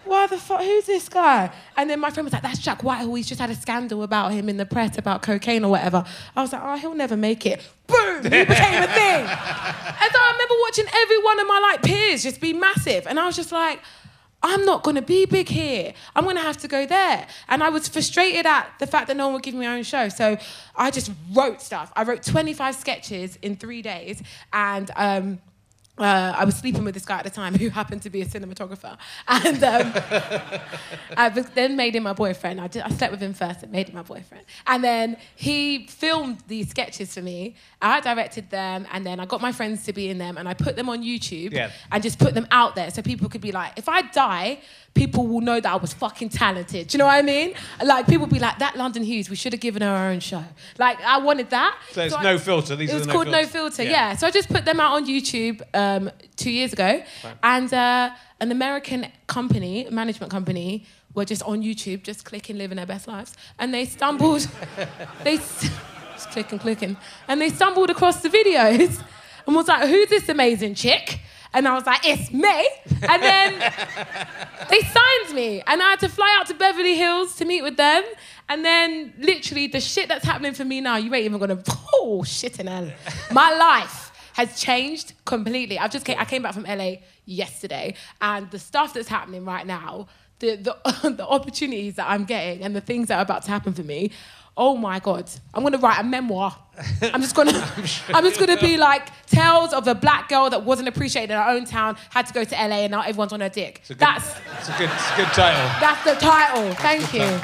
[0.05, 0.61] why the fuck?
[0.61, 1.51] Who's this guy?
[1.75, 3.15] And then my friend was like, that's Jack Whitehall.
[3.15, 6.05] He's just had a scandal about him in the press about cocaine or whatever.
[6.35, 7.67] I was like, oh, he'll never make it.
[7.87, 8.23] Boom!
[8.23, 9.25] He became a thing.
[9.25, 13.07] And so I remember watching every one of my like peers just be massive.
[13.07, 13.81] And I was just like,
[14.43, 15.93] I'm not gonna be big here.
[16.15, 17.27] I'm gonna have to go there.
[17.47, 19.83] And I was frustrated at the fact that no one would give me my own
[19.83, 20.09] show.
[20.09, 20.37] So
[20.75, 21.91] I just wrote stuff.
[21.95, 24.21] I wrote 25 sketches in three days.
[24.51, 25.39] And um,
[26.01, 28.25] uh, I was sleeping with this guy at the time who happened to be a
[28.25, 28.97] cinematographer.
[29.27, 29.93] And um,
[31.17, 32.59] I was- then made him my boyfriend.
[32.59, 34.45] I, did, I slept with him first and made him my boyfriend.
[34.67, 37.55] And then he filmed these sketches for me.
[37.81, 40.53] I directed them, and then I got my friends to be in them, and I
[40.53, 41.71] put them on YouTube Yeah.
[41.91, 44.59] and just put them out there so people could be like, if I die,
[44.93, 46.87] people will know that I was fucking talented.
[46.87, 47.53] Do you know what I mean?
[47.83, 50.43] Like people be like, that London Hughes, we should have given her her own show.
[50.77, 51.77] Like I wanted that.
[51.91, 52.75] So it's no filter.
[52.75, 53.45] These it are was no called No.
[53.45, 53.89] Filter, Yeah.
[53.91, 54.15] yeah.
[54.15, 57.03] So I just put them out on YouTube um, two years ago,
[57.43, 62.85] and uh, an American company, management company, were just on YouTube, just clicking, living their
[62.85, 64.47] best lives, and they stumbled.
[65.23, 69.01] they just clicking, clicking, and they stumbled across the videos,
[69.47, 71.19] and was like, "Who's this amazing chick?"
[71.53, 72.69] And I was like, "It's me,"
[73.01, 73.59] and then
[74.69, 77.77] they signed me and I had to fly out to Beverly Hills to meet with
[77.77, 78.03] them.
[78.49, 81.61] And then literally the shit that's happening for me now, you ain't even gonna
[81.93, 82.91] oh shit in hell.
[83.31, 85.77] My life has changed completely.
[85.77, 89.65] I've just came, I came back from LA yesterday and the stuff that's happening right
[89.65, 90.07] now,
[90.39, 93.73] the, the, the opportunities that I'm getting and the things that are about to happen
[93.73, 94.11] for me,
[94.57, 96.55] oh my God, I'm gonna write a memoir.
[97.01, 97.51] I'm just gonna,
[98.13, 101.47] I'm, just gonna be like tales of a black girl that wasn't appreciated in her
[101.49, 103.79] own town, had to go to LA, and now everyone's on her dick.
[103.79, 104.27] It's good, That's
[104.59, 105.79] it's a good, it's a good title.
[105.79, 106.73] that's the title.
[106.75, 107.39] Thank you.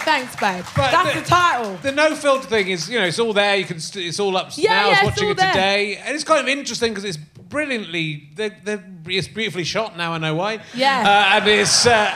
[0.00, 0.64] Thanks, babe.
[0.76, 1.76] But That's the, title.
[1.78, 3.56] The no filter thing is, you know, it's all there.
[3.56, 4.76] You can, st- it's all up Yeah, now.
[4.76, 5.52] I was yeah, it's watching it there.
[5.52, 9.96] today, and it's kind of interesting because it's brilliantly, they're, they're, it's beautifully shot.
[9.96, 10.60] Now I know why.
[10.74, 11.00] Yeah.
[11.00, 11.86] uh, and it's.
[11.86, 12.12] Uh,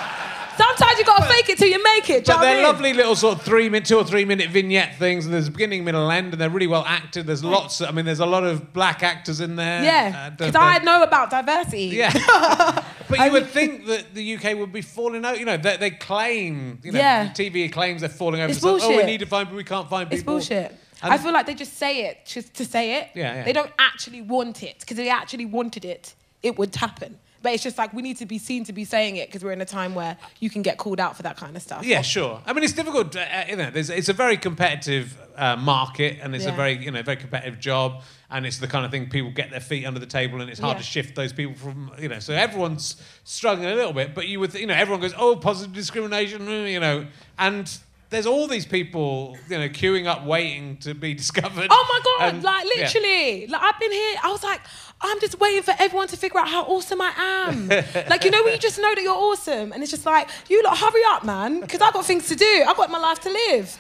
[0.61, 2.25] Sometimes you gotta fake it till you make it.
[2.25, 2.64] do But I they're mean?
[2.64, 5.51] lovely little sort of three minute, two or three minute vignette things, and there's a
[5.51, 7.27] beginning, middle, end, and they're really well acted.
[7.27, 7.81] There's lots.
[7.81, 9.83] I mean, there's a lot of black actors in there.
[9.83, 11.85] Yeah, Uh, because they're- I know about diversity.
[11.87, 12.12] Yeah.
[13.09, 15.38] but you would think that the UK would be falling out.
[15.38, 17.29] You know, they, they claim, you know, Yeah.
[17.33, 18.51] TV claims they're falling over.
[18.51, 20.37] It's So, oh, we need to find, but we can't find people.
[20.37, 20.77] It's bullshit.
[21.03, 23.09] And- I feel like they just say it just to say it.
[23.14, 23.44] Yeah, yeah.
[23.44, 27.18] They don't actually want it because if they actually wanted it, it would happen.
[27.42, 29.53] But it's just like we need to be seen to be saying it because we're
[29.53, 31.85] in a time where you can get called out for that kind of stuff.
[31.85, 32.42] Yeah, sure.
[32.44, 33.16] I mean, it's difficult.
[33.16, 36.90] Uh, you know, there's, it's a very competitive uh, market, and it's a very, you
[36.90, 39.98] know, very competitive job, and it's the kind of thing people get their feet under
[39.98, 40.83] the table, and it's hard Yeah.
[40.83, 42.18] to shift those people from, you know.
[42.18, 45.72] So everyone's struggling a little bit, but you would, you know, everyone goes, oh, positive
[45.72, 47.07] discrimination, mm, you know,
[47.38, 47.74] and
[48.11, 51.68] there's all these people, you know, queuing up, waiting to be discovered.
[51.70, 52.35] Oh my god!
[52.35, 52.83] And- like yeah.
[52.83, 54.16] literally, like I've been here.
[54.22, 54.61] I was like,
[55.03, 57.13] I'm just waiting for everyone to figure out how awesome I
[57.49, 57.69] am.
[58.09, 60.63] like you know when you just know that you're awesome, and it's just like you
[60.63, 62.65] lot, hurry up, man, because I've got things to do.
[62.67, 63.79] I've got my life to live.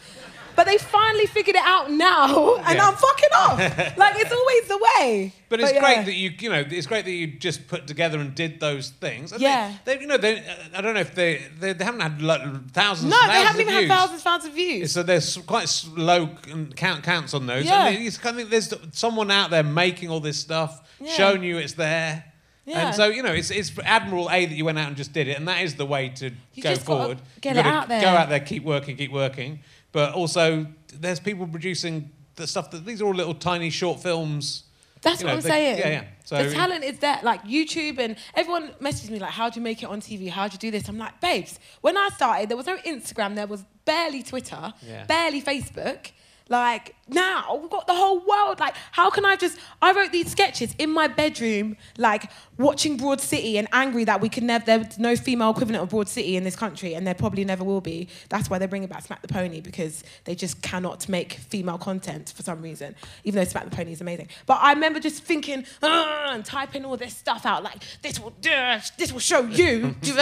[0.56, 2.88] But they finally figured it out now, and Yeah.
[2.88, 3.58] I'm fucking off.
[3.96, 5.32] like it's always the way.
[5.48, 5.80] But it's yeah.
[5.80, 8.90] great that you, you know, it's great that you just put together and did those
[8.90, 9.32] things.
[9.32, 9.72] And Yeah.
[9.84, 10.42] They, they, you know, they, uh,
[10.74, 13.10] I don't know if they, they, they haven't had like, thousands.
[13.10, 13.90] No, and they haven't of even had views.
[13.90, 14.92] thousands, thousands of views.
[14.92, 17.64] So there's quite s- low um, count counts on those.
[17.64, 17.96] Yeah.
[18.20, 21.12] Kind of, there's someone out there making all this stuff, Yeah.
[21.12, 22.24] showing you it's there.
[22.66, 22.86] Yeah.
[22.88, 25.28] And so you know, it's it's admirable a that you went out and just did
[25.28, 27.20] it, and that is the way to You go forward.
[27.40, 28.00] get You've it out there.
[28.02, 29.60] Go out there, keep working, keep working.
[29.92, 34.64] But also, there's people producing the stuff that these are all little tiny short films.
[35.02, 35.78] That's you what know, I'm they- saying.
[35.78, 36.04] yeah, yeah.
[36.24, 37.18] So- the talent is there.
[37.22, 40.28] Like YouTube and everyone messages me like, "How'd you make it on TV?
[40.28, 41.58] How'd you do this?" I'm like, babes.
[41.80, 43.34] When I started, there was no Instagram.
[43.34, 44.72] There was barely Twitter.
[44.86, 45.06] Yeah.
[45.06, 46.12] Barely Facebook.
[46.50, 48.58] Like now, we've got the whole world.
[48.58, 49.56] Like, how can I just?
[49.80, 54.28] I wrote these sketches in my bedroom, like watching Broad City and angry that we
[54.28, 54.64] could never.
[54.64, 57.80] There's no female equivalent of Broad City in this country, and there probably never will
[57.80, 58.08] be.
[58.30, 62.32] That's why they're bringing back Smack the Pony because they just cannot make female content
[62.36, 62.96] for some reason.
[63.22, 66.96] Even though Smack the Pony is amazing, but I remember just thinking and typing all
[66.96, 69.94] this stuff out like this will this will show you.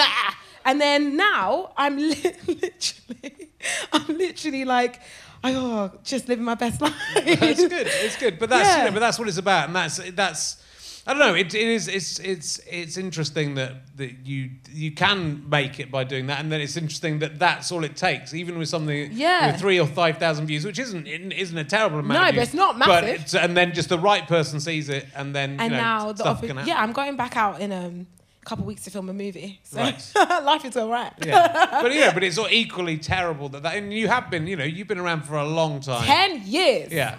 [0.69, 3.49] And then now I'm li- literally,
[3.91, 5.01] I'm literally like,
[5.45, 6.95] oh, just living my best life.
[7.17, 7.87] it's good.
[7.89, 8.39] It's good.
[8.39, 10.65] But that's you know, but that's what it's about, and that's that's.
[11.07, 11.35] I don't know.
[11.35, 11.89] It, it is.
[11.89, 16.53] It's it's it's interesting that, that you you can make it by doing that, and
[16.53, 19.47] then it's interesting that that's all it takes, even with something Yeah.
[19.53, 22.21] with three or five thousand views, which isn't isn't a terrible amount.
[22.21, 23.21] No, of but it's not But massive.
[23.23, 26.13] it's, and then just the right person sees it, and then and you know, now
[26.13, 26.69] the stuff oppo- can happen.
[26.69, 28.07] yeah, I'm going back out in um,
[28.49, 29.61] couple weeks to film a movie.
[29.65, 30.13] So Right.
[30.43, 31.13] life is all right.
[31.25, 31.69] Yeah.
[31.83, 34.65] but yeah, but it's all equally terrible that that, and you have been, you know,
[34.65, 36.05] you've been around for a long time.
[36.05, 36.91] Ten years.
[36.93, 37.17] Yeah.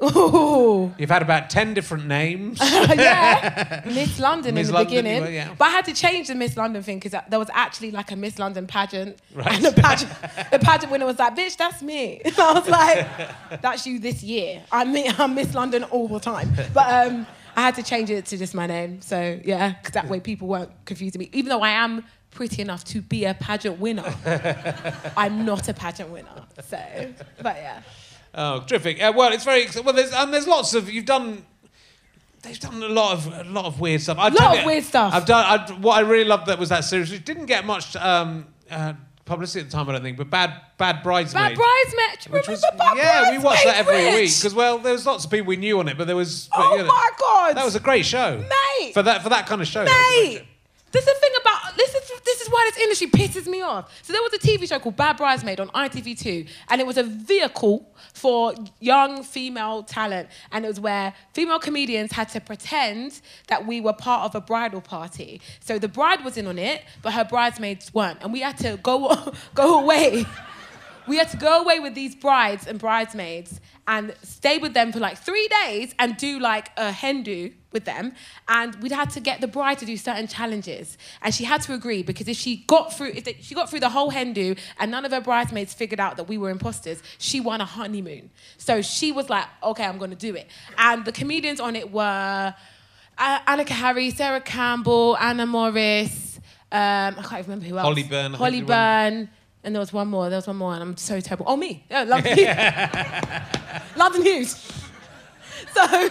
[0.16, 0.94] Ooh.
[0.98, 2.58] You've had about ten different names.
[2.60, 5.54] yeah, Miss London Miss in the London, beginning, were, yeah.
[5.58, 8.16] but I had to change the Miss London thing because there was actually like a
[8.16, 9.52] Miss London pageant, Right.
[9.52, 10.10] and the pageant,
[10.50, 14.22] the pageant winner was like, "Bitch, that's me." And I was like, "That's you this
[14.22, 14.62] year.
[14.72, 17.26] I'm I'm Miss London all the time." But um,
[17.60, 20.48] I had to change it to just my name, so yeah, because that way people
[20.48, 21.28] weren't confusing me.
[21.34, 24.14] Even though I am pretty enough to be a pageant winner,
[25.16, 26.46] I'm not a pageant winner.
[26.64, 26.78] So,
[27.42, 27.82] but yeah.
[28.34, 29.02] Oh, terrific!
[29.02, 29.92] Uh, well, it's very well.
[29.92, 31.44] There's and there's lots of you've done.
[32.42, 34.16] They've done a lot of a lot of weird stuff.
[34.18, 35.12] I Lot of you, weird stuff.
[35.12, 35.44] I've done.
[35.44, 37.12] I, what I really loved that was that series.
[37.12, 38.94] It didn't get much um, uh,
[39.30, 40.16] publicity at the time, I don't think.
[40.18, 41.56] But bad, bad bridesmaid.
[41.56, 42.34] Bad bridesmaid.
[42.34, 45.06] Which was, Remember Bad yeah, we watched that every Bridesmaid, week because well, there was
[45.06, 46.48] lots of people we knew on it, but there was.
[46.54, 47.56] But, Oh you know, my god!
[47.56, 48.92] That was a great show, Mate!
[48.92, 49.84] For that for that kind of show.
[49.84, 50.42] Mate,
[50.92, 53.92] this is the thing about this is this is why this industry pisses me off.
[54.02, 57.04] So there was a TV show called Bad Bridesmaid on ITV2, and it was a
[57.04, 63.66] vehicle for young female talent, and it was where female comedians had to pretend that
[63.66, 65.40] we were part of a bridal party.
[65.60, 68.78] So the bride was in on it, but her bridesmaids weren't, and we had to
[68.82, 70.26] go go away.
[71.06, 75.00] We had to go away with these brides and bridesmaids and stay with them for
[75.00, 78.12] like three days and do like a hen do with them.
[78.48, 80.98] And we'd had to get the bride to do certain challenges.
[81.22, 83.80] And she had to agree because if she got through, if they, she got through
[83.80, 87.02] the whole hen do and none of her bridesmaids figured out that we were imposters,
[87.18, 88.30] she won a honeymoon.
[88.58, 90.48] So she was like, okay, I'm gonna do it.
[90.78, 92.54] And the comedians on it were
[93.18, 96.38] uh, Annika Harry, Sarah Campbell, Anna Morris.
[96.72, 96.80] Um,
[97.18, 97.84] I can't remember who else.
[97.84, 98.62] Holly Burn, Holly.
[98.62, 99.28] Byrne.
[99.62, 100.30] And there was one more.
[100.30, 101.44] There was one more, and I'm so terrible.
[101.46, 101.84] Oh, me.
[101.90, 103.96] Yeah, London Hughes.
[103.96, 104.72] London Hughes.
[105.74, 106.08] So,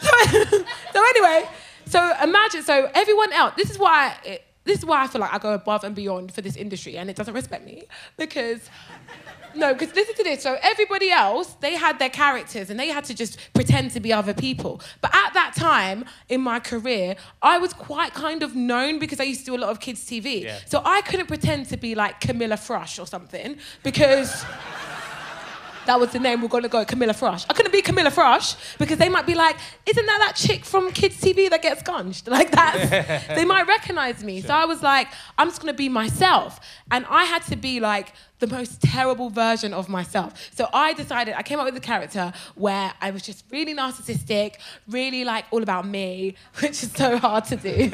[0.00, 0.10] so,
[0.92, 1.48] so anyway,
[1.86, 2.62] so imagine.
[2.62, 3.54] So everyone else.
[3.56, 4.16] This is why.
[4.24, 6.96] It, this is why I feel like I go above and beyond for this industry,
[6.98, 7.84] and it doesn't respect me
[8.16, 8.68] because.
[9.52, 10.44] No, because listen to this.
[10.44, 14.12] So everybody else, they had their characters and they had to just pretend to be
[14.12, 14.80] other people.
[15.00, 19.24] But at that time in my career, I was quite kind of known because I
[19.24, 20.44] used to do a lot of kids' TV.
[20.44, 20.58] Yeah.
[20.66, 24.44] So I couldn't pretend to be like Camilla Frush or something because
[25.86, 27.46] that was the name we're gonna go, Camilla Frush.
[27.48, 30.90] I couldn't be Camilla Frush because they might be like, isn't that that chick from
[30.92, 32.28] kids' TV that gets gunged?
[32.40, 33.26] Like that.
[33.34, 34.40] they might recognize me.
[34.40, 36.60] So I was like, I'm just gonna be myself.
[36.90, 40.50] And I had to be like the most terrible version of myself.
[40.54, 44.54] So I decided, I came up with a character where I was just really narcissistic,
[44.88, 47.90] really like all about me, which is so hard to do.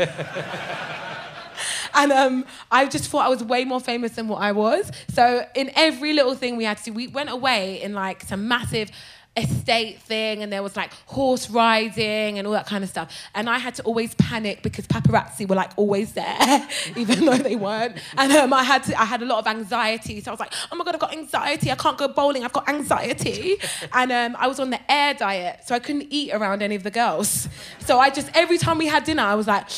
[1.96, 4.92] And um, I just thought I was way more famous than what I was.
[5.08, 8.46] So in every little thing we had to do, we went away in like some
[8.46, 8.90] massive
[9.36, 13.14] estate thing and there was like horse riding and all that kind of stuff.
[13.34, 17.56] And I had to always panic because paparazzi were like always there, even though they
[17.56, 17.96] weren't.
[18.16, 20.20] And um, I had to, I had a lot of anxiety.
[20.20, 21.70] So I was like, oh my God, I've got anxiety.
[21.70, 22.44] I can't go bowling.
[22.44, 23.56] I've got anxiety.
[23.92, 25.60] And um, I was on the air diet.
[25.64, 27.48] So I couldn't eat around any of the girls.
[27.80, 29.68] So I just, every time we had dinner, I was like,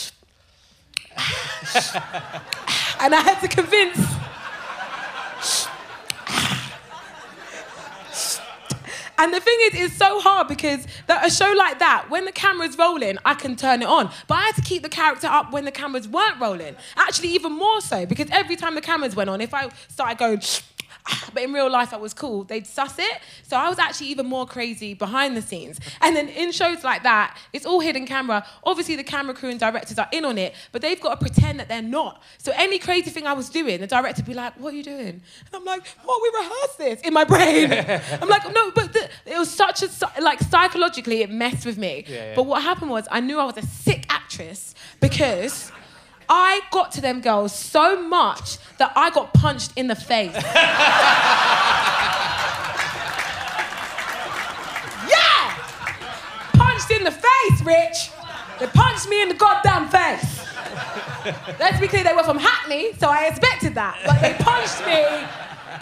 [3.01, 3.99] and I had to convince.
[9.21, 12.31] And the thing is, it's so hard because that a show like that, when the
[12.33, 14.11] camera's rolling, I can turn it on.
[14.29, 16.77] But I had to keep the character up when the cameras weren't rolling.
[16.97, 20.41] Actually, even more so because every time the cameras went on, if I started going,
[21.35, 23.21] but in real life I was cool, they'd suss it.
[23.43, 25.81] So I was actually even more crazy behind the scenes.
[26.01, 28.47] And then in shows like that, it's all hidden camera.
[28.65, 31.61] Obviously, the camera crew and directors are in on it, but they've got to pretend
[31.61, 32.23] that they're not.
[32.39, 34.83] So any crazy thing I was doing, the director would be like, "What are you
[34.83, 36.23] doing?" And I'm like, "What?
[36.23, 37.73] We rehearsed this in my brain."
[38.23, 39.89] I'm like, "No, but the, it was such a
[40.21, 42.35] like psychologically it messed with me." Yeah, yeah.
[42.35, 45.73] But what happened was I knew I was a sick actress because.
[46.29, 50.35] I got to them girls so much that I got punched in the face.
[55.09, 55.55] Yeah!
[56.53, 58.11] Punched in the face, Rich.
[58.61, 60.45] They punched me in the goddamn face.
[61.59, 63.99] Let's be clear, they were from Hackney, so I expected that.
[64.05, 65.05] But they punched me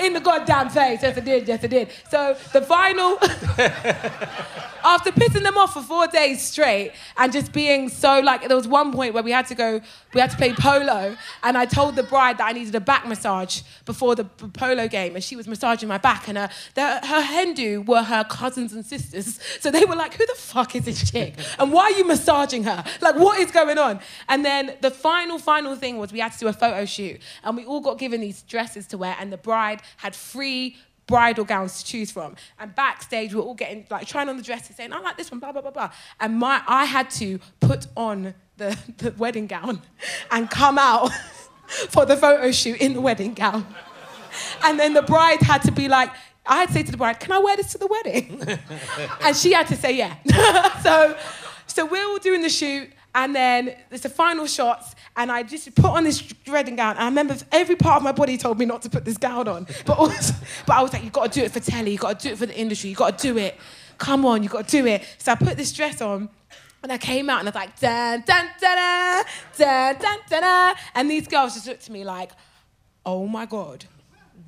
[0.00, 1.02] in the goddamn face.
[1.02, 1.48] Yes, I did.
[1.48, 1.88] Yes, I did.
[2.10, 3.18] So the final,
[4.86, 8.68] after pissing them off for four days straight and just being so like, there was
[8.68, 9.80] one point where we had to go,
[10.14, 13.06] we had to play polo, and I told the bride that I needed a back
[13.06, 17.22] massage before the polo game, and she was massaging my back, and her, the, her
[17.22, 21.10] Hindu were her cousins and sisters, so they were like, "Who the fuck is this
[21.10, 21.34] chick?
[21.58, 22.84] And why are you massaging her?
[23.00, 26.38] Like, what is going on?" And then the final, final thing was we had to
[26.38, 29.36] do a photo shoot, and we all got given these dresses to wear, and the
[29.36, 32.36] bride had three bridal gowns to choose from.
[32.58, 35.30] And backstage, we we're all getting like trying on the dresses, saying, "I like this
[35.30, 35.90] one," blah blah blah blah.
[36.20, 39.82] And my, I had to put on the, the wedding gown
[40.30, 41.12] and come out
[41.88, 43.66] for the photo shoot in the wedding gown.
[44.62, 46.10] And then the bride had to be like,
[46.44, 48.42] I had to say to the bride, "Can I wear this to the wedding?"
[49.22, 50.16] and she had to say yeah.
[50.80, 51.16] so,
[51.66, 55.74] so we're all doing the shoot, and then there's the final shots, and I just
[55.74, 56.96] put on this wedding gown.
[56.96, 59.48] And I remember every part of my body told me not to put this gown
[59.48, 60.34] on, but also,
[60.66, 62.34] but I was like, you got to do it for telly, you got to do
[62.34, 63.56] it for the industry, you got to do it.
[63.96, 65.02] Come on, you got to do it.
[65.16, 66.28] So I put this dress on.
[66.82, 69.24] And I came out and I was like, dun, dun, dun, dun,
[69.56, 70.74] dun, dun, dun, dun.
[70.94, 72.30] And these girls just looked at me like,
[73.04, 73.86] oh my God,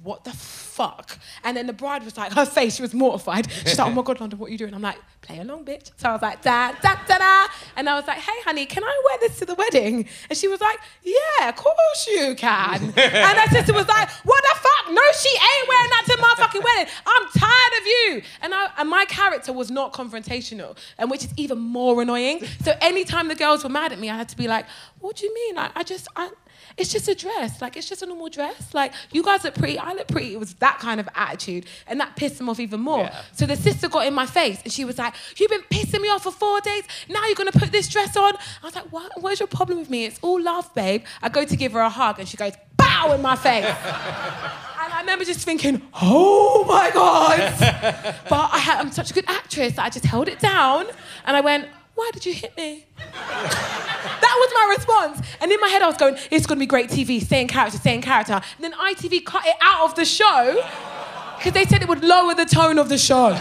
[0.03, 1.19] what the fuck?
[1.43, 3.51] And then the bride was like, her face, she was mortified.
[3.51, 4.73] She's like, oh my God, London, what are you doing?
[4.73, 5.91] I'm like, play along, bitch.
[5.97, 7.47] So I was like, da, da, da, da.
[7.77, 10.09] And I was like, hey, honey, can I wear this to the wedding?
[10.31, 12.83] And she was like, yeah, of course you can.
[12.85, 14.95] and her sister was like, what the fuck?
[14.95, 16.93] No, she ain't wearing that to my fucking wedding.
[17.07, 18.23] I'm tired of you.
[18.43, 22.45] And, I, and my character was not confrontational, and which is even more annoying.
[22.63, 24.67] So anytime the girls were mad at me, I had to be like,
[25.01, 25.59] what do you mean?
[25.59, 26.31] I, I just, I,
[26.79, 27.61] it's just a dress.
[27.61, 28.73] Like, it's just a normal dress.
[28.73, 30.33] Like, you guys look pretty, I look pretty.
[30.33, 31.67] It was that kind of attitude.
[31.87, 33.01] And that pissed him off even more.
[33.01, 33.23] Yeah.
[33.33, 36.09] So the sister got in my face and she was like, You've been pissing me
[36.09, 36.85] off for four days.
[37.09, 38.35] Now you're going to put this dress on.
[38.35, 39.21] I was like, What?
[39.21, 40.05] What's your problem with me?
[40.05, 41.05] It's all love, babe.
[41.23, 43.65] I go to give her a hug and she goes, Bow in my face.
[44.81, 47.39] And I remember just thinking, oh my God.
[48.31, 50.87] but I had, I'm such a good actress that I just held it down
[51.27, 52.87] and I went, why did you hit me?
[54.21, 55.27] That was my response.
[55.41, 57.79] And in my head, I was going, it's going to be great TV, in character,
[57.89, 58.35] in character.
[58.35, 60.63] And then ITV cut it out of the show
[61.37, 63.37] because they said it would lower the tone of the show.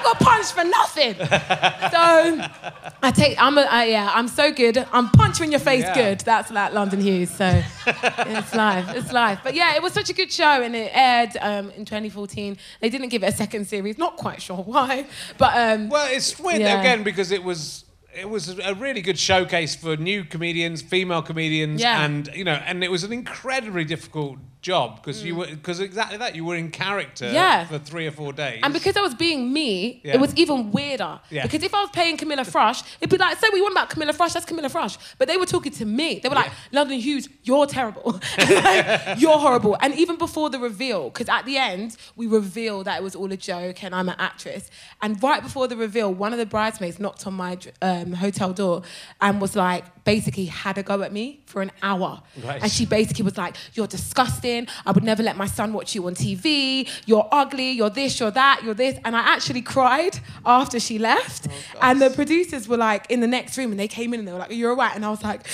[0.00, 1.14] I got punched for nothing.
[1.90, 4.78] so I take, I'm a, I, yeah, I'm so good.
[4.92, 5.94] I'm punch you in your face Yeah.
[5.94, 6.20] good.
[6.20, 7.30] That's like London Hughes.
[7.30, 9.40] So it's live, it's live.
[9.42, 12.56] But yeah, it was such a good show and it aired um, in 2014.
[12.80, 15.06] They didn't give it a second series, not quite sure why.
[15.38, 16.80] But um, Well, it's weird Yeah.
[16.80, 21.80] again because it was it was a really good showcase for new comedians, female comedians,
[21.80, 22.04] Yeah.
[22.04, 26.18] and you know, and it was an incredibly difficult job because you were because exactly
[26.18, 27.32] that you were in character Mm.
[27.32, 27.64] Yeah.
[27.66, 28.60] for three or four days.
[28.62, 30.14] And because I was being me, Yeah.
[30.14, 31.20] it was even weirder.
[31.30, 31.42] Yeah.
[31.44, 34.12] Because if I was paying Camilla Frush, it'd be like, say we want about Camilla
[34.12, 34.98] Frush, that's Camilla Frush.
[35.18, 36.20] But they were talking to me.
[36.22, 38.20] They were like, London Hughes, you're terrible.
[38.38, 39.76] Like, you're horrible.
[39.80, 43.30] And even before the reveal, because at the end, we reveal that it was all
[43.32, 44.70] a joke and I'm an actress.
[45.02, 48.82] And right before the reveal, one of the bridesmaids knocked on my um, hotel door
[49.20, 52.22] and was like, basically had a go at me for an hour.
[52.44, 52.62] Right.
[52.62, 54.66] And she basically was like, You're disgusting.
[54.86, 56.88] I would never let my son watch you on TV.
[57.06, 57.70] You're ugly.
[57.72, 58.98] You're this, you're that, you're this.
[59.04, 61.48] And I actually cried after she left.
[61.48, 64.28] Oh, and the producers were like in the next room and they came in and
[64.28, 64.94] they were like, You're right.
[64.94, 65.46] And I was like,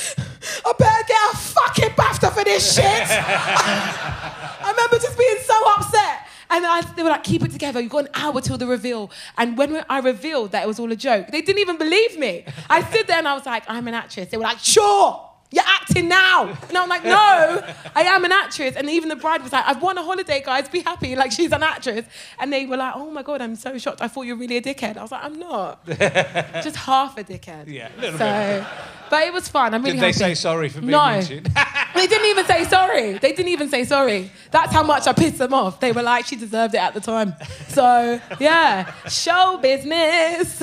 [0.64, 2.84] I better get a fucking BAFTA for this shit.
[2.86, 6.25] I remember just being so upset.
[6.48, 7.80] And I, they were like, keep it together.
[7.80, 9.10] You've got an hour till the reveal.
[9.36, 12.44] And when I revealed that it was all a joke, they didn't even believe me.
[12.70, 14.28] I stood there and I was like, I'm an actress.
[14.28, 16.48] They were like, sure, you're acting now.
[16.68, 17.62] And I'm like, no,
[17.94, 18.74] I am an actress.
[18.76, 21.14] And even the bride was like, I've won a holiday, guys, be happy.
[21.16, 22.04] Like, she's an actress.
[22.38, 24.02] And they were like, oh my God, I'm so shocked.
[24.02, 24.96] I thought you were really a dickhead.
[24.96, 25.86] I was like, I'm not.
[25.86, 27.68] Just half a dickhead.
[27.68, 28.66] Yeah, a little so,
[29.08, 29.72] But it was fun.
[29.72, 30.18] I'm really Did they happy.
[30.18, 31.06] say sorry for being No.
[31.06, 31.48] mentioned?
[31.96, 33.12] They didn't even say sorry.
[33.14, 34.30] They didn't even say sorry.
[34.50, 35.80] That's how much I pissed them off.
[35.80, 37.32] They were like, she deserved it at the time.
[37.68, 40.60] So, yeah, show business.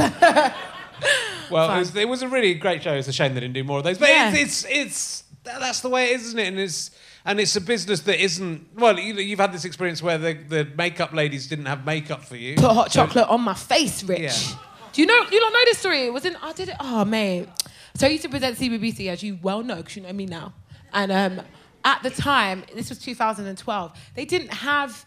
[1.52, 2.94] Well, it was, it was a really great show.
[2.94, 3.98] It's a shame they didn't do more of those.
[3.98, 4.34] But Yeah.
[4.34, 6.48] it's, it's it's that's the way it is, isn't it?
[6.48, 6.92] And it's
[7.26, 8.68] and it's a business that isn't.
[8.76, 12.36] Well, You, you've had this experience where the, the makeup ladies didn't have makeup for
[12.36, 12.56] you.
[12.56, 14.22] Put hot chocolate on my face, Rich.
[14.22, 14.58] Yeah.
[14.94, 16.04] Do you know, you don't know this story?
[16.06, 17.50] It was in, I did it, oh, mate.
[17.96, 20.54] So I used to present CBBC, as you well know, because you know me now.
[20.94, 21.42] And um,
[21.84, 25.04] at the time, this was 2012, they didn't have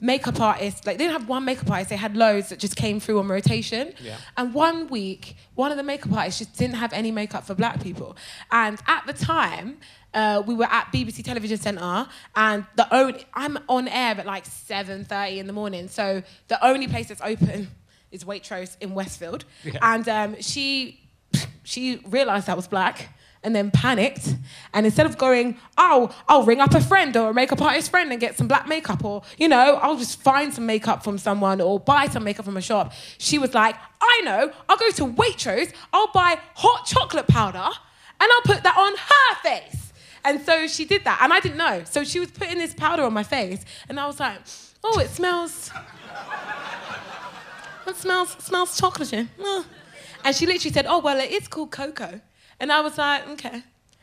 [0.00, 3.00] makeup artists, like they didn't have one makeup artist, they had loads that just came
[3.00, 3.92] through on rotation.
[4.02, 4.16] Yeah.
[4.36, 7.82] And one week, one of the makeup artists just didn't have any makeup for black
[7.82, 8.16] people.
[8.50, 9.78] And at the time,
[10.14, 14.44] uh, we were at BBC Television Centre, and the only I'm on air at like
[14.44, 15.88] 7:30 in the morning.
[15.88, 17.68] So the only place that's open
[18.10, 19.78] is Waitrose in Westfield, Yeah.
[19.82, 21.00] and um, she
[21.62, 23.10] she realised I was black.
[23.42, 24.34] And then panicked,
[24.74, 28.12] and instead of going, oh, I'll ring up a friend or a makeup artist friend
[28.12, 31.58] and get some black makeup, or you know, I'll just find some makeup from someone
[31.58, 32.92] or buy some makeup from a shop.
[33.16, 37.66] She was like, I know, I'll go to Waitrose, I'll buy hot chocolate powder,
[38.20, 39.92] and I'll put that on her face.
[40.22, 41.84] And so she did that, and I didn't know.
[41.84, 44.38] So she was putting this powder on my face, and I was like,
[44.84, 45.70] oh, it smells.
[47.86, 49.28] It smells smells chocolatey.
[50.24, 52.20] And she literally said, "Oh well, it is called cocoa."
[52.60, 53.62] And I was like, "Okay."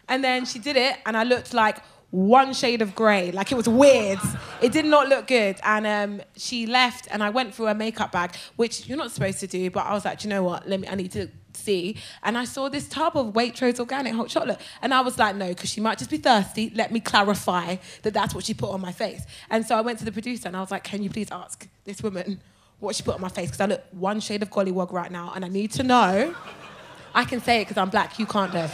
[0.09, 1.77] And then she did it, and I looked like
[2.11, 3.31] one shade of grey.
[3.31, 4.19] Like it was weird.
[4.61, 5.57] It did not look good.
[5.63, 9.39] And um, she left, and I went through her makeup bag, which you're not supposed
[9.41, 9.69] to do.
[9.69, 10.67] But I was like, "Do you know what?
[10.67, 10.87] Let me.
[10.87, 14.93] I need to." See, and I saw this tub of Waitrose organic hot chocolate, and
[14.93, 16.71] I was like, no, because she might just be thirsty.
[16.75, 19.23] Let me clarify that that's what she put on my face.
[19.49, 21.67] And so I went to the producer and I was like, can you please ask
[21.83, 22.41] this woman
[22.79, 25.31] what she put on my face because I look one shade of gollywog right now
[25.35, 26.35] and I need to know.
[27.17, 28.65] I can say it because I'm black, you can't though.
[28.65, 28.69] Um,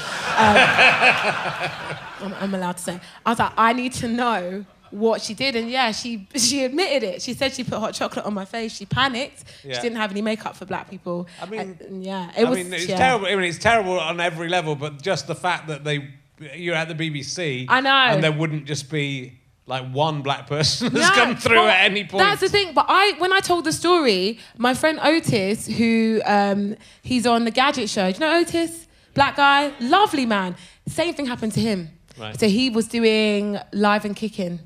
[2.20, 3.00] I'm, I'm allowed to say.
[3.26, 5.56] I was like, I need to know what she did.
[5.56, 7.22] And yeah, she, she admitted it.
[7.22, 8.76] She said she put hot chocolate on my face.
[8.76, 9.46] She panicked.
[9.64, 9.76] Yeah.
[9.76, 11.26] She didn't have any makeup for black people.
[11.42, 12.58] I mean- and yeah, it I was.
[12.58, 12.98] mean, it's yeah.
[12.98, 13.28] terrible.
[13.28, 14.76] I mean, it's terrible on every level.
[14.76, 16.10] But just the fact that they
[16.56, 17.92] you're at the BBC, I know.
[17.92, 21.86] and there wouldn't just be like one black person has No, come through well, at
[21.86, 22.24] any point.
[22.24, 22.74] That's the thing.
[22.74, 27.52] But I, when I told the story, my friend Ortis, who um, he's on the
[27.52, 28.12] Gadget Show.
[28.12, 28.88] Do you know Ortis?
[29.14, 30.56] Black guy, lovely man.
[30.88, 31.90] Same thing happened to him.
[32.18, 32.40] Right.
[32.40, 34.60] So he was doing live and kicking,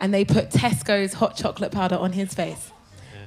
[0.00, 2.70] and they put Tesco's hot chocolate powder on his face.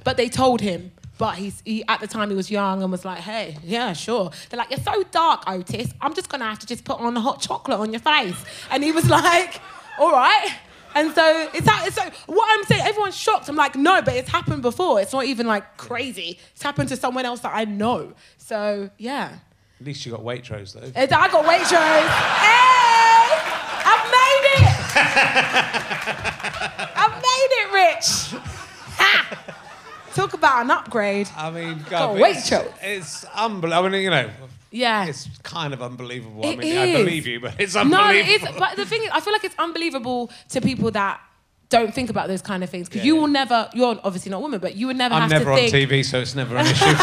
[0.04, 0.92] But they told him.
[1.18, 4.32] But he's he, at the time he was young and was like, "Hey, yeah, sure."
[4.50, 5.92] They're like, "You're so dark, Ortis.
[6.02, 8.36] I'm just gonna have to just put on the hot chocolate on your face."
[8.70, 9.62] And he was like,
[9.98, 10.54] "All right."
[10.96, 11.90] And so it's that.
[11.94, 12.02] So
[12.34, 13.50] what I'm saying, everyone's shocked.
[13.50, 15.02] I'm like, no, but it's happened before.
[15.02, 16.40] It's not even like crazy.
[16.54, 18.14] It's happened to someone else that I know.
[18.38, 19.38] So yeah,
[19.80, 20.90] At least you got Waitrose though.
[20.96, 22.10] I got Waitrose.
[22.46, 23.28] Hey,
[23.92, 24.96] I've made it.
[26.96, 28.08] I've made it, Rich.
[28.98, 29.12] Ha!
[30.14, 31.28] Talk about an upgrade.
[31.36, 32.72] I mean, Got God, it's, Waitrose.
[32.82, 33.86] it's unbelievable.
[33.86, 34.30] I mean, you know,
[34.76, 35.06] Yeah.
[35.06, 36.46] it's kind of unbelievable.
[36.46, 38.30] I It mean, I believe you, but it's No, unbelievable.
[38.34, 38.60] it is.
[38.60, 41.20] But the thing is, I feel like it's unbelievable to people that
[41.70, 43.22] don't think about those kind of things because Yeah, you yeah.
[43.22, 43.70] will never.
[43.74, 45.74] You're obviously not a woman, but you would never I'm have never on think.
[45.90, 46.86] TV, so it's never an issue.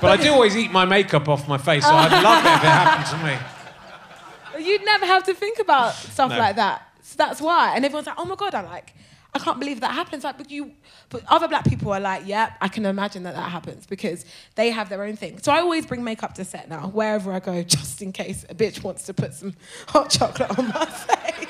[0.00, 2.64] but I do always eat my makeup off my face, so I'd love it if
[2.64, 4.66] it happened to me.
[4.66, 6.38] You'd never have to think about stuff No.
[6.38, 6.82] like that.
[7.02, 7.74] So that's why.
[7.74, 8.94] And everyone's like, oh my God, I like,
[9.34, 10.24] I can't believe that happens.
[10.24, 10.72] Like, but you,
[11.08, 14.26] but other black people are like, yeah, I can imagine that that happens because
[14.56, 15.38] they have their own thing.
[15.40, 18.54] So I always bring makeup to set now, wherever I go, just in case a
[18.54, 19.54] bitch wants to put some
[19.88, 21.48] hot chocolate on my face.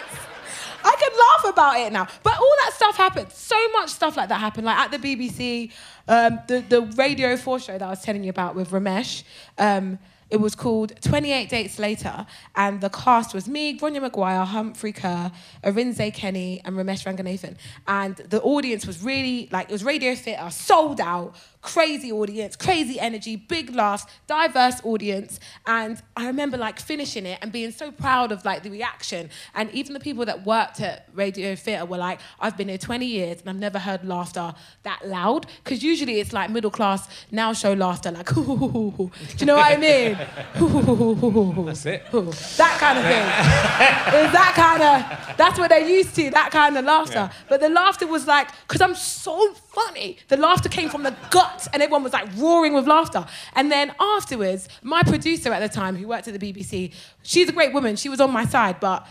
[0.84, 2.06] I can laugh about it now.
[2.22, 3.32] But all that stuff happened.
[3.32, 4.66] So much stuff like that happened.
[4.66, 5.72] Like at the BBC,
[6.08, 9.22] um, the, the Radio 4 show that I was telling you about with Romesh,
[9.58, 9.98] um,
[10.32, 12.26] it was called 28 Dates Later.
[12.56, 15.30] And the cast was me, Bronya Maguire, Humphrey Ker,
[15.62, 17.56] Arinzé Kene, and Romesh Ranganathan.
[17.86, 22.98] And the audience was really, like, it was Radio Theatre, sold out, crazy audience, crazy
[22.98, 25.40] energy, big laughs, diverse audience.
[25.66, 29.30] And I remember like finishing it and being so proud of like the reaction.
[29.54, 33.06] And even the people that worked at Radio Theatre were like, I've been here 20
[33.06, 35.46] years and I've never heard laughter that loud.
[35.62, 39.76] Because usually it's like middle class now show laughter, like, do you know what I
[39.76, 40.14] mean?
[41.66, 42.02] That's it.
[42.10, 43.22] that kind of thing.
[44.22, 47.14] It's that kind of, that's what they're used to, that kind of laughter.
[47.14, 47.32] Yeah.
[47.48, 51.51] But the laughter was like, because I'm so funny, the laughter came from the gut
[51.72, 53.24] and everyone was like roaring with laughter.
[53.54, 56.92] And then afterwards, my producer at the time, who worked at the BBC,
[57.22, 59.06] she's a great woman, she was on my side, but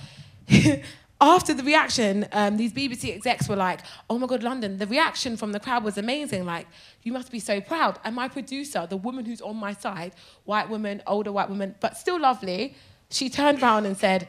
[1.21, 5.37] after the reaction, um, these BBC execs were like, oh my God, London, the reaction
[5.37, 6.45] from the crowd was amazing.
[6.45, 6.67] Like,
[7.03, 7.99] you must be so proud.
[8.03, 10.13] And my producer, the woman who's on my side,
[10.45, 12.75] white woman, older white woman, but still lovely,
[13.09, 14.27] she turned around and said,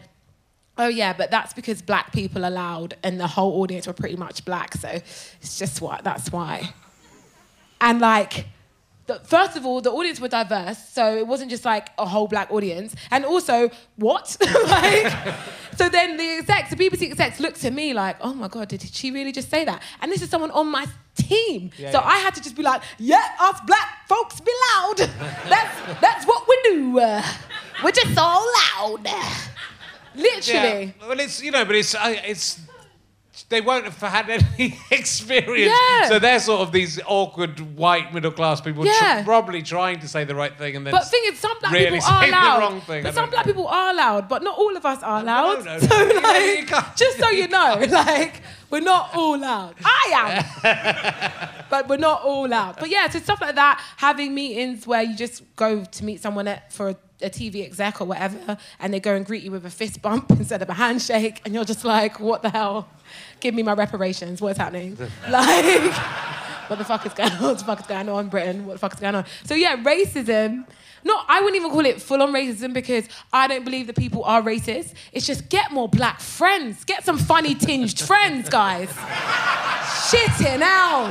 [0.78, 4.16] Oh yeah, but that's because black people are loud and the whole audience were pretty
[4.16, 6.72] much black, so it's just what that's why.
[7.82, 8.46] And like,
[9.06, 12.28] the, first of all, the audience were diverse, so it wasn't just like a whole
[12.28, 12.94] black audience.
[13.10, 14.36] And also, what?
[14.68, 15.12] like,
[15.76, 18.82] so then the execs, the BBC execs looked at me like, oh my God, did
[18.82, 19.82] she really just say that?
[20.00, 21.72] And this is someone on my team.
[21.76, 22.06] Yeah, so yeah.
[22.06, 24.98] I had to just be like, yeah, us black folks be loud.
[25.48, 26.92] that's, that's what we do.
[26.94, 28.46] We're just so
[28.78, 29.08] loud.
[30.14, 30.94] Literally.
[31.00, 31.08] Yeah.
[31.08, 32.60] Well, it's you know, but it's uh, it's
[33.52, 35.72] they won't have had any experience.
[35.72, 36.08] Yeah.
[36.08, 40.24] So they're sort of these awkward white middle class people, tr- probably trying to say
[40.24, 40.92] the right thing and then.
[40.92, 42.82] But the thing is, some black really people are loud.
[42.86, 43.52] but some black know.
[43.52, 45.64] people are loud, but not all of us are loud.
[45.64, 45.78] no, no.
[45.86, 46.20] So You
[46.66, 48.40] like, just so you know, like
[48.70, 49.74] we're not all loud.
[49.84, 52.76] I am, but we're not all loud.
[52.80, 56.48] But yeah, so stuff like that, having meetings where you just go to meet someone
[56.48, 59.64] at, for a, a TV exec or whatever, and they go and greet you with
[59.66, 62.88] a fist bump instead of a handshake, and you're just like, what the hell?
[63.40, 64.40] Give me my reparations.
[64.40, 64.96] What's happening?
[65.28, 65.92] like
[66.68, 67.42] what the fuck is going on?
[67.42, 68.66] What the fuck is going on, Britain?
[68.66, 69.26] What the fuck is going on?
[69.44, 70.66] So yeah, racism.
[71.04, 74.40] No, I wouldn't even call it full-on racism because I don't believe that people are
[74.40, 74.94] racist.
[75.12, 76.84] It's just get more black friends.
[76.84, 78.88] Get some funny tinged friends, guys.
[80.10, 81.06] Shit now.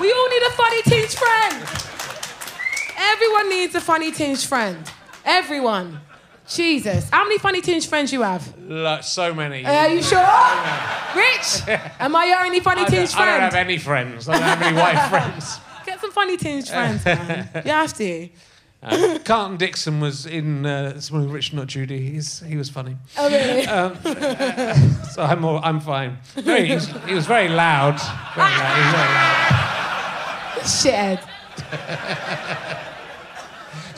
[0.00, 1.92] We all need a funny tinged friend.
[2.96, 4.91] Everyone needs a funny tinged friend.
[5.24, 6.00] Everyone.
[6.48, 7.08] Jesus.
[7.10, 8.58] How many funny tinged friends you have?
[8.58, 9.64] Like, so many.
[9.64, 10.18] Are you sure?
[11.14, 11.62] Rich?
[12.00, 14.28] Am I your only funny I, don't, I don't have any friends.
[14.28, 15.58] I don't have any white friends.
[15.86, 17.48] Get some funny tinged friends, man.
[17.64, 18.28] You have to.
[18.82, 22.10] Uh, Carlton Dixon was in uh, with Rich Not Judy.
[22.10, 22.96] He's, he was funny.
[23.16, 23.62] Oh, really?
[25.12, 26.18] So I'm all, I'm fine.
[26.34, 28.00] Very, he, was, he was very loud.
[28.34, 28.74] Very loud.
[28.74, 28.82] He
[30.64, 31.18] was very loud.
[31.20, 32.88] Shithead.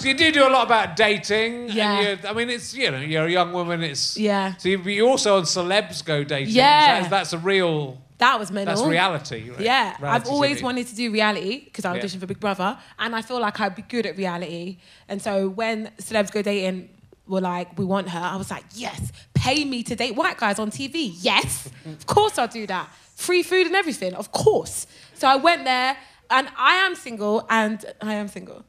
[0.04, 1.70] So you do do a lot about dating.
[1.70, 2.16] Yeah.
[2.28, 3.82] I mean, it's you know you're a young woman.
[3.82, 4.54] It's Yeah.
[4.56, 6.54] So you, you're also on celebs go dating.
[6.54, 7.00] Yeah.
[7.00, 7.96] That's, that's a real.
[8.18, 8.74] That was mental.
[8.76, 9.48] That's reality.
[9.48, 9.60] Right?
[9.60, 10.62] Yeah, I've always TV.
[10.62, 12.02] wanted to do reality because I Yeah.
[12.02, 14.76] auditioned for Big Brother, and I feel like I'd be good at reality.
[15.08, 16.90] And so when celebs go dating
[17.26, 20.58] were like, "We want her," I was like, "Yes, pay me to date white guys
[20.58, 21.14] on TV.
[21.22, 22.90] Yes, of course I'll do that.
[23.16, 25.96] Free food and everything, of course." So I went there,
[26.30, 28.64] and I am single, and I am single,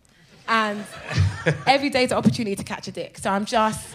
[0.48, 0.86] and
[1.66, 3.18] every day's an opportunity to catch a dick.
[3.18, 3.88] So I'm just.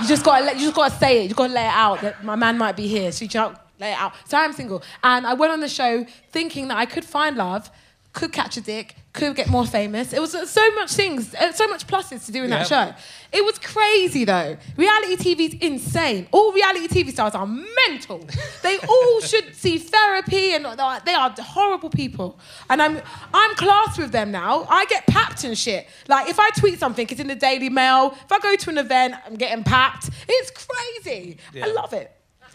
[0.00, 1.28] You just gotta let, you just gotta say it.
[1.28, 3.12] You gotta let it out that my man might be here.
[3.12, 4.14] So you just let it out.
[4.26, 7.70] So I'm single, and I went on the show thinking that I could find love,
[8.14, 10.12] could catch a dick, could get more famous.
[10.12, 12.92] It was so much things, uh, so much pluses to doing that Yeah.
[12.92, 12.94] show.
[13.32, 14.56] It was crazy though.
[14.76, 16.28] Reality TV's insane.
[16.30, 18.26] All reality TV stars are mental.
[18.62, 22.38] They all should see therapy, and they are- horrible people.
[22.68, 23.00] And I'm
[23.34, 24.66] I'm classed with them now.
[24.70, 25.88] I get papped and shit.
[26.06, 28.14] Like if I tweet something, it's in the Daily Mail.
[28.24, 30.10] If I go to an event, I'm getting papped.
[30.28, 31.38] It's crazy.
[31.60, 32.12] I love it.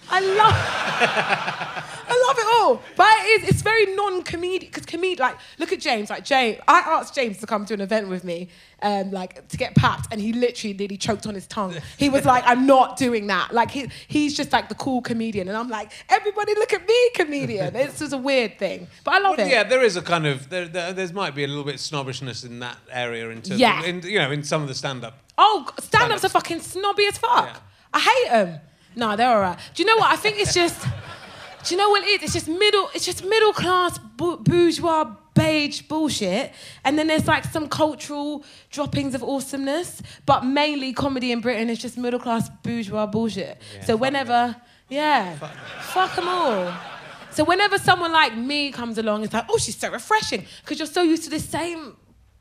[0.10, 0.54] I love,
[2.08, 2.82] I love it all.
[2.96, 5.20] But it is, it's very non-comedic because comedic.
[5.20, 6.10] Like, look at James.
[6.10, 8.50] Like James, I asked James to come to an event with me,
[8.82, 11.76] um, like to get papped, and he literally nearly choked on his tongue.
[11.98, 15.48] He was like, "I'm not doing that." Like he, he's just like the cool comedian,
[15.48, 19.20] and I'm like, "Everybody, look at me, comedian." It's just a weird thing, but I
[19.20, 19.52] love Well, it.
[19.52, 20.94] yeah, there is a kind of there, there.
[20.94, 23.80] There might be a little bit of snobbishness in that area in terms, Yeah.
[23.80, 25.18] of, in, you know, in some of the stand-up.
[25.38, 26.26] Oh, stand-ups Stand-ups.
[26.26, 27.46] are fucking snobby as fuck.
[27.48, 27.58] Yeah.
[27.94, 28.60] I hate them.
[28.96, 29.58] No, they're all right.
[29.74, 30.12] Do you know what?
[30.12, 30.82] I think it's just.
[31.66, 32.24] Do you know what it is?
[32.24, 32.90] It's just middle.
[32.94, 36.52] It's just middle class bu- bourgeois beige bullshit,
[36.84, 41.78] and then there's like some cultural droppings of awesomeness, but mainly comedy in Britain is
[41.80, 43.58] just middle class bourgeois bullshit.
[43.76, 44.56] Yeah, so fuck whenever,
[44.90, 45.36] yeah,
[45.82, 46.74] fuck them all.
[47.32, 50.88] So whenever someone like me comes along, it's like, oh, she's so refreshing because you're
[50.88, 51.98] so used to the same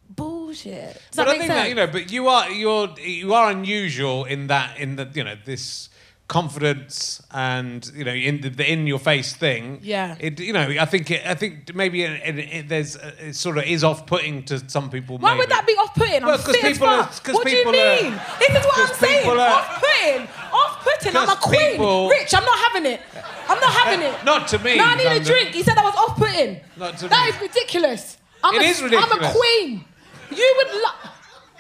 [0.09, 0.95] bullshit.
[0.95, 1.63] Does that but I think sense?
[1.63, 5.25] that you know, but you are you're you are unusual in that in the you
[5.25, 5.89] know this
[6.27, 9.79] confidence and you know in the, the in your face thing.
[9.83, 10.17] Yeah.
[10.19, 13.35] It you know I think it, I think maybe it, it, it, there's uh, it
[13.35, 15.19] sort of is off putting to some people.
[15.19, 15.41] Why maybe.
[15.41, 16.25] would that be off-putting?
[16.25, 17.23] Well, fit as people are- fuck.
[17.25, 18.21] 'cause What do you people are- mean?
[18.39, 19.29] this is what I'm saying.
[19.29, 20.29] are- Off-putting.
[20.53, 21.17] Off-putting.
[21.17, 21.71] I'm a queen.
[21.73, 23.01] people- Rich, I'm not having it.
[23.49, 24.25] I'm not having it.
[24.25, 24.77] Not to me.
[24.79, 25.51] No, I need a drink.
[25.51, 26.61] He said that was off-putting.
[26.77, 27.37] Not to That me.
[27.37, 28.17] is ridiculous.
[28.43, 29.85] I'm It a, is I'm a queen.
[30.31, 31.11] You would lo-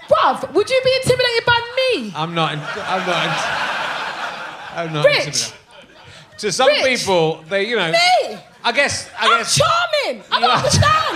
[0.09, 2.12] Bruv, would you be intimidated by me?
[2.17, 2.53] I'm not.
[2.55, 3.25] in- I'm not.
[3.25, 3.93] in-
[4.75, 5.05] I'm not.
[5.07, 5.53] Rich.
[6.39, 6.85] To some Rich.
[7.01, 7.91] people, they you know.
[7.93, 8.39] Me?
[8.64, 9.09] I guess.
[9.18, 9.55] I I'm guess.
[9.57, 10.22] charming.
[10.33, 11.14] I don't understand.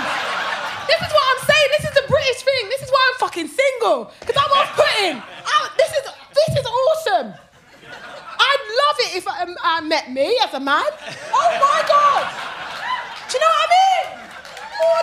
[0.87, 1.69] This is what I'm saying.
[1.77, 2.69] This is the British thing.
[2.71, 4.13] This is why I'm fucking single.
[4.21, 5.23] Because I'm off-putting.
[5.23, 6.03] I- This is
[6.35, 7.35] this is awesome.
[8.41, 10.85] I'd love it if I, um, I met me as a man.
[11.35, 12.25] Oh my god.
[13.29, 14.07] Do you know what I mean?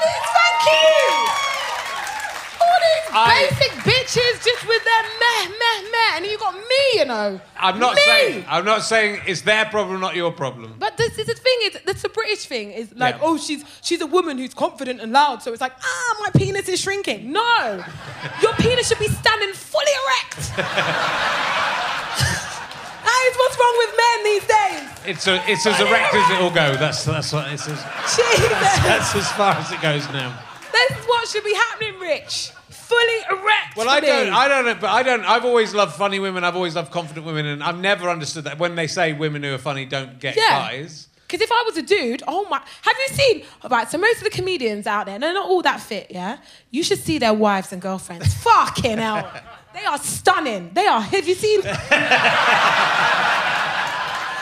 [0.02, 1.75] These, thank you.
[2.66, 6.16] All these I- basic bitches just with their meh, meh, meh.
[6.18, 7.40] And you got me, you know.
[7.58, 8.02] I'm not me.
[8.02, 8.46] saying.
[8.48, 10.76] I'm not saying it's their problem, not your problem.
[10.80, 13.22] But this is the thing is that's the British thing is like Yeah.
[13.24, 16.68] oh she's she's a woman who's confident and loud so it's like ah my penis
[16.70, 17.84] is shrinking no
[18.42, 20.56] your penis should be standing fully erect
[23.06, 26.50] that is what's wrong with men these days It's a, it's as erect as it'll
[26.52, 26.76] go.
[26.76, 27.80] That's that's what it's as,
[28.16, 28.50] Jesus
[28.84, 30.38] that's as far as it goes now.
[30.72, 32.52] this is what should be happening Rich
[32.88, 35.24] fully erect Well, I don't, I don't know, but I don't.
[35.26, 36.44] I've always loved funny women.
[36.44, 39.54] I've always loved confident women, and I've never understood that when they say women who
[39.54, 40.50] are funny don't get Yeah.
[40.70, 41.08] guys.
[41.28, 43.44] Because if I was a dude, oh my, have you seen?
[43.70, 46.38] Right, so most of the comedians out there, they're not all that fit, yeah.
[46.70, 48.32] You should see their wives and girlfriends.
[48.44, 49.32] Fucking hell,
[49.74, 50.70] they are stunning.
[50.74, 51.02] They are.
[51.02, 51.62] Have you seen?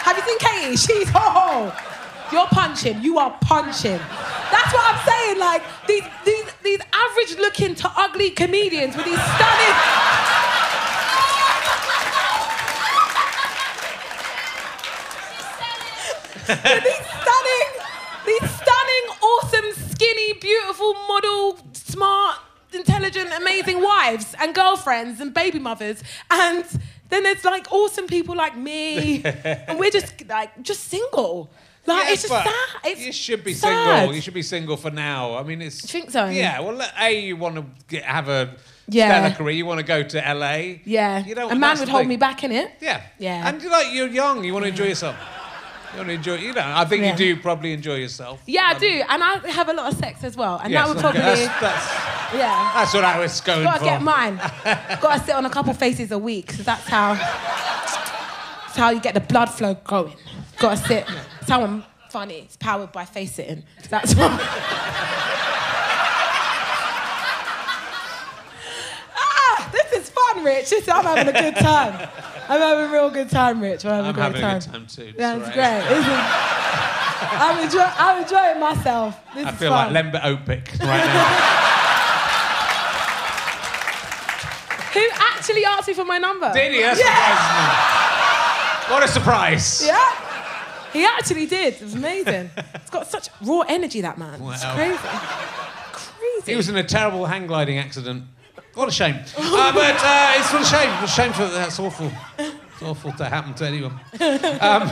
[0.04, 0.76] have you seen Katie?
[0.76, 1.74] She's oh,
[2.34, 3.02] you're punching.
[3.02, 3.98] You are punching.
[4.52, 5.40] That's what I'm saying.
[5.40, 9.76] Like these these these average looking to ugly comedians with these stunning.
[16.48, 17.70] these stunning,
[18.26, 22.38] these stunning, awesome, skinny, beautiful, model, smart,
[22.74, 26.04] intelligent, amazing wives and girlfriends and baby mothers.
[26.30, 26.66] And
[27.10, 29.24] then there's like awesome people like me.
[29.24, 31.50] and we're just like just single.
[31.86, 32.54] Like Yeah, it's just sad.
[32.86, 33.98] It's you should be sad.
[34.00, 34.16] single.
[34.16, 35.36] You should be single for now.
[35.36, 35.82] I mean, it's.
[35.84, 36.26] You think so?
[36.28, 36.60] Yeah.
[36.62, 38.56] Well, a you want to get, have a
[38.88, 39.10] Yeah.
[39.20, 39.56] stellar career.
[39.56, 40.80] You want to go to LA.
[40.86, 41.26] Yeah.
[41.26, 41.52] You don't.
[41.52, 42.10] a man would hold thing.
[42.10, 42.72] me back in it.
[42.80, 43.02] Yeah.
[43.20, 43.48] Yeah.
[43.50, 44.44] And you're like you're young.
[44.46, 45.16] You want to enjoy yourself.
[45.92, 46.36] You want to enjoy.
[46.36, 46.64] You know.
[46.74, 47.12] I think Yeah.
[47.12, 48.42] you do probably enjoy yourself.
[48.46, 49.04] Yeah, I Um, do.
[49.10, 50.60] And I have a lot of sex as well.
[50.64, 52.72] And yes, that would okay, probably That's, that's, Yeah.
[52.76, 53.64] that's what I was going for.
[53.66, 54.38] Gotta get mine.
[55.02, 59.14] Gotta sit on a couple faces a week, because that's how that's how you get
[59.14, 60.16] the blood flow going.
[60.60, 61.06] Gotta sit.
[61.44, 62.36] That's how I'm funny.
[62.36, 63.64] It's powered by face sitting.
[63.90, 64.32] That's what.
[69.16, 70.70] ah, this is fun, Rich.
[70.70, 72.10] This, I'm having a good time.
[72.48, 73.84] I'm having a real good time, Rich.
[73.86, 74.60] I'm having, I'm a, having great a time.
[74.60, 75.14] good time too.
[75.18, 75.54] Yeah, It's right.
[75.54, 75.90] great.
[75.90, 76.14] This is-
[77.36, 79.18] I'm, enjoy, I'm enjoying myself.
[79.36, 79.94] This I feel fun.
[79.94, 81.26] like Lembe Opic right now.
[84.94, 86.52] Who actually asked me for my number?
[86.54, 86.82] Did he?
[86.82, 88.88] That Yeah.
[88.90, 88.94] me.
[88.94, 89.84] What a surprise.
[89.86, 90.00] Yeah.
[90.94, 91.74] He actually did.
[91.74, 92.52] It was amazing.
[92.80, 94.40] He's got such raw energy, that man.
[94.42, 94.98] It's crazy.
[95.92, 96.52] Crazy.
[96.52, 98.24] He was in a terrible hang gliding accident.
[98.76, 99.16] What a shame.
[99.38, 100.90] Uh, but uh, it's what a shame.
[101.04, 102.12] It's a shame for that's awful.
[102.38, 104.00] It's awful to happen to anyone.
[104.62, 104.92] Um,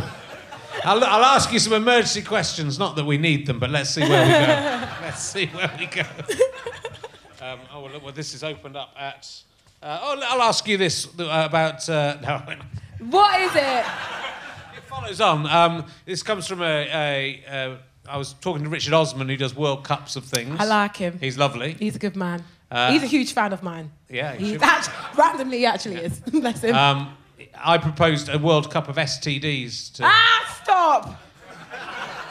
[0.84, 2.80] I'll, I'll ask you some emergency questions.
[2.80, 4.88] Not that we need them, but let's see where we go.
[5.02, 6.02] let's see where we go.
[7.42, 9.30] Um, oh, well, look, well, this is opened up at.
[9.82, 11.88] Uh, oh, I'll ask you this uh, about.
[11.90, 12.56] Uh, no,
[13.10, 13.86] what is it?
[15.18, 15.48] Follows on.
[15.48, 16.66] Um, this comes from a.
[16.66, 17.78] a, a
[18.10, 20.58] I was talking to Richard Osman, who does World Cups of things.
[20.60, 21.18] I like him.
[21.20, 21.74] He's lovely.
[21.74, 22.44] He's a good man.
[22.72, 23.92] Uh, He's a huge fan of mine.
[24.10, 26.20] Yeah, he He's should- actually, randomly, he actually is.
[26.32, 26.74] Bless him.
[26.76, 27.16] Um,
[27.58, 31.22] I proposed a World Cup of STDs to Ah, stop!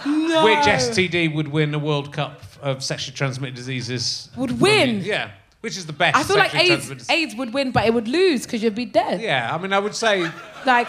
[0.06, 0.44] No.
[0.44, 4.30] which STD would win a World Cup of sexually transmitted diseases.
[4.36, 5.02] Would win?
[5.02, 6.16] Yeah, which is the best.
[6.16, 8.74] I feel like sexually AIDS, transmitted- AIDS would win, but it would lose because you'd
[8.74, 9.20] be dead.
[9.20, 10.28] Yeah, I mean, I would say
[10.66, 10.88] Like,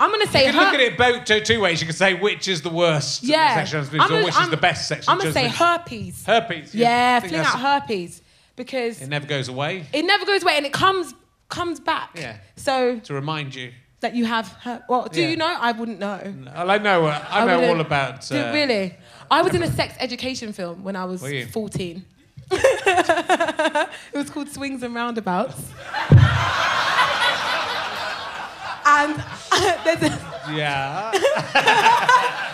[0.00, 1.80] I'm gonna say you can look at it both two, two ways.
[1.80, 3.64] You can say which is the worst Yeah.
[3.66, 5.64] transmitted, I'm or which I'm- is the best sexually I'm gonna say transmitted.
[5.64, 6.24] herpes.
[6.26, 6.74] herpes.
[6.74, 8.22] Yeah, I think fling out herpes
[8.56, 9.86] because It never goes away.
[9.92, 11.14] it never goes away and it comes
[11.48, 12.10] comes back.
[12.14, 12.36] Yeah.
[12.56, 14.82] So To remind you, that you have her.
[14.88, 15.28] Well, do Yeah.
[15.28, 15.56] you know?
[15.58, 16.20] I wouldn't know.
[16.54, 17.06] Well, I know.
[17.06, 18.28] uh, I know all about.
[18.28, 18.94] Do- Uh, really?
[19.30, 21.22] I was in a sex education film when I was
[21.52, 22.04] 14.
[22.50, 25.60] it was called Swings and Roundabouts.
[28.88, 29.14] and
[29.84, 30.18] there's a,
[30.50, 31.12] Yeah.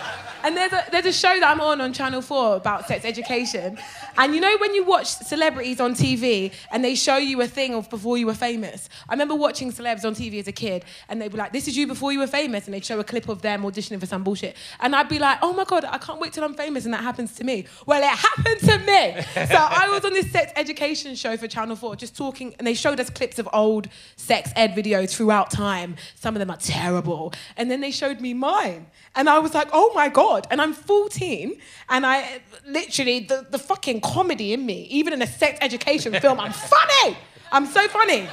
[0.45, 3.79] and there's a there's a show that I'm on on Channel 4 about sex education.
[4.15, 7.73] And you know when you watch celebrities on TV and they show you a thing
[7.73, 8.87] of before you were famous?
[9.09, 11.75] I remember watching celebs on TV as a kid and they'd be like, This is
[11.75, 14.23] you before you were famous, and they'd show a clip of them auditioning for some
[14.23, 14.55] bullshit.
[14.79, 17.01] And I'd be like, Oh my god, I can't wait till I'm famous and that
[17.01, 17.65] happens to me.
[17.87, 19.47] Well, it happened to me.
[19.47, 22.75] so I was on this sex education show for Channel 4, just talking, and they
[22.75, 25.95] showed us clips of old sex ed videos throughout time.
[26.13, 27.33] Some of them are terrible.
[27.57, 28.85] And then they showed me mine.
[29.15, 30.47] And I was like, oh my God.
[30.51, 31.55] And I'm 14.
[31.89, 36.39] And I literally, the, the fucking comedy in me, even in a sex education film,
[36.39, 37.17] I'm funny.
[37.51, 38.27] I'm so funny.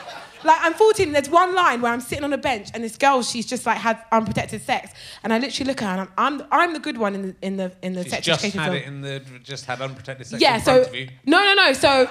[0.45, 2.97] Like, I'm 14 and there's one line where I'm sitting on a bench and this
[2.97, 4.93] girl, she's just like had unprotected sex.
[5.23, 7.37] And I literally look at her and I'm, I'm, I'm the good one in the,
[7.43, 9.81] in the, in the She's sex just education had film it in the just had
[9.81, 11.09] unprotected sex yeah, in so front of you.
[11.27, 11.73] no, no, no.
[11.73, 12.11] So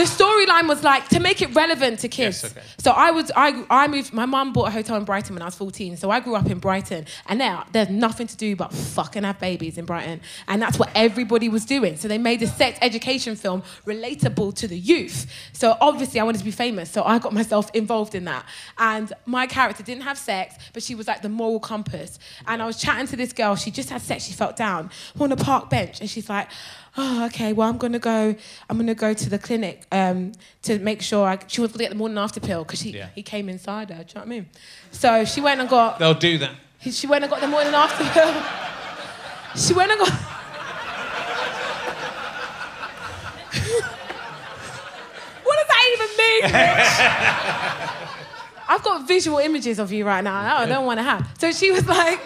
[0.00, 2.42] the storyline was like to make it relevant to kids.
[2.42, 2.66] Yes, okay.
[2.78, 4.14] So I was, I, I moved.
[4.14, 5.98] My mum bought a hotel in Brighton when I was 14.
[5.98, 9.38] So I grew up in Brighton, and now there's nothing to do but fucking have
[9.38, 11.96] babies in Brighton, and that's what everybody was doing.
[11.96, 15.30] So they made a sex education film relatable to the youth.
[15.52, 18.46] So obviously I wanted to be famous, so I got myself involved in that.
[18.78, 22.18] And my character didn't have sex, but she was like the moral compass.
[22.46, 23.54] And I was chatting to this girl.
[23.54, 24.24] She just had sex.
[24.24, 24.90] She felt down
[25.20, 26.48] on a park bench, and she's like
[26.96, 28.34] oh, okay, well, I'm gonna go,
[28.68, 30.32] I'm gonna go to the clinic um,
[30.62, 33.08] to make sure I, she was gonna get the morning after pill because he, Yeah.
[33.14, 34.46] he came inside her, do you know what I mean?
[34.90, 36.52] So she went and got, They'll do that.
[36.80, 38.34] she went and got the morning after pill.
[39.56, 40.10] She went and got,
[45.44, 46.44] what does that even mean,
[48.68, 50.58] I've got visual images of you right now.
[50.58, 51.28] I don't want to have.
[51.40, 52.20] So she was like,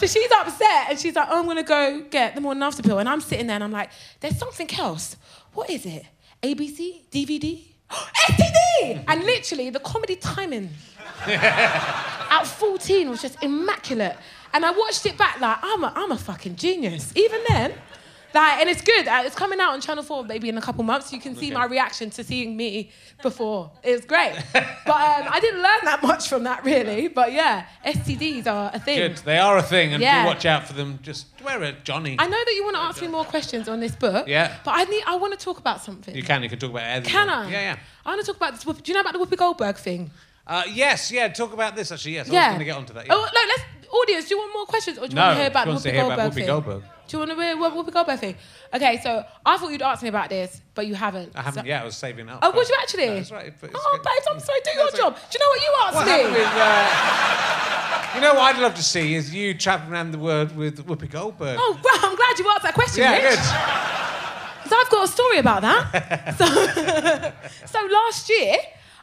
[0.00, 2.98] so she's upset and she's like, oh, I'm gonna go get the morning after pill.
[2.98, 3.90] And I'm sitting there and I'm like,
[4.20, 5.16] there's something else.
[5.52, 6.06] What is it?
[6.42, 7.02] ABC?
[7.10, 7.62] DVD?
[7.90, 9.04] STD!
[9.08, 10.70] And literally, the comedy timing
[11.26, 14.16] at 14 was just immaculate.
[14.54, 17.12] And I watched it back like, I'm a, I'm a fucking genius.
[17.14, 17.74] Even then,
[18.34, 19.06] like, and it's good.
[19.08, 21.12] Uh, It's coming out on Channel 4 maybe in a couple months.
[21.12, 21.54] You can see Okay.
[21.54, 22.90] my reaction to seeing me
[23.22, 23.70] before.
[23.82, 24.34] It's great.
[24.52, 27.08] but um, I didn't learn that much from that, really.
[27.08, 28.98] But yeah, STDs are a thing.
[28.98, 29.16] Good.
[29.18, 30.22] They are a thing, and Yeah.
[30.22, 30.98] do watch out for them.
[31.02, 32.16] Just wear a Johnny.
[32.18, 34.28] I know that you want to ask me more questions on this book.
[34.28, 34.56] Yeah.
[34.64, 35.02] But I need.
[35.06, 36.14] I want to talk about something.
[36.14, 36.42] You can.
[36.42, 37.12] You can talk about anything.
[37.12, 37.50] Can I?
[37.50, 37.76] Yeah, yeah.
[38.04, 38.62] I want to talk about this.
[38.64, 40.10] Do you know about the Whoopi Goldberg thing?
[40.46, 41.28] Uh, yes, yeah.
[41.28, 42.14] Talk about this actually.
[42.14, 42.40] Yes, I yeah.
[42.40, 43.06] was going to get onto that.
[43.06, 43.14] Yeah.
[43.14, 43.62] Oh no, let's.
[43.92, 45.82] Audience, do you want more questions, or do you No, want to hear about Whoopi
[45.82, 46.46] to hear Goldberg about Whoopi?
[46.46, 46.82] Goldberg.
[47.10, 48.36] Do you want to what Whoopi Goldberg thing?
[48.72, 51.32] Okay, so I thought you'd ask me about this, but you haven't.
[51.34, 51.64] I haven't.
[51.64, 52.38] So- Yeah, I was saving up.
[52.40, 53.06] Oh, would you actually?
[53.08, 53.52] No, that's right.
[53.60, 54.02] but Oh, good.
[54.04, 54.60] babes, I'm sorry.
[54.64, 55.16] Do your job.
[55.16, 56.22] Do you know what you asked What me?
[56.30, 60.56] with, uh, you know what I'd love to see is you traveling around the world
[60.56, 61.56] with Whoopi Goldberg.
[61.60, 63.40] Oh, well, I'm glad you asked that question, yeah, Rich.
[63.40, 63.40] good.
[64.62, 66.34] Because I've got a story about that.
[66.38, 66.46] so,
[67.66, 68.54] so last year,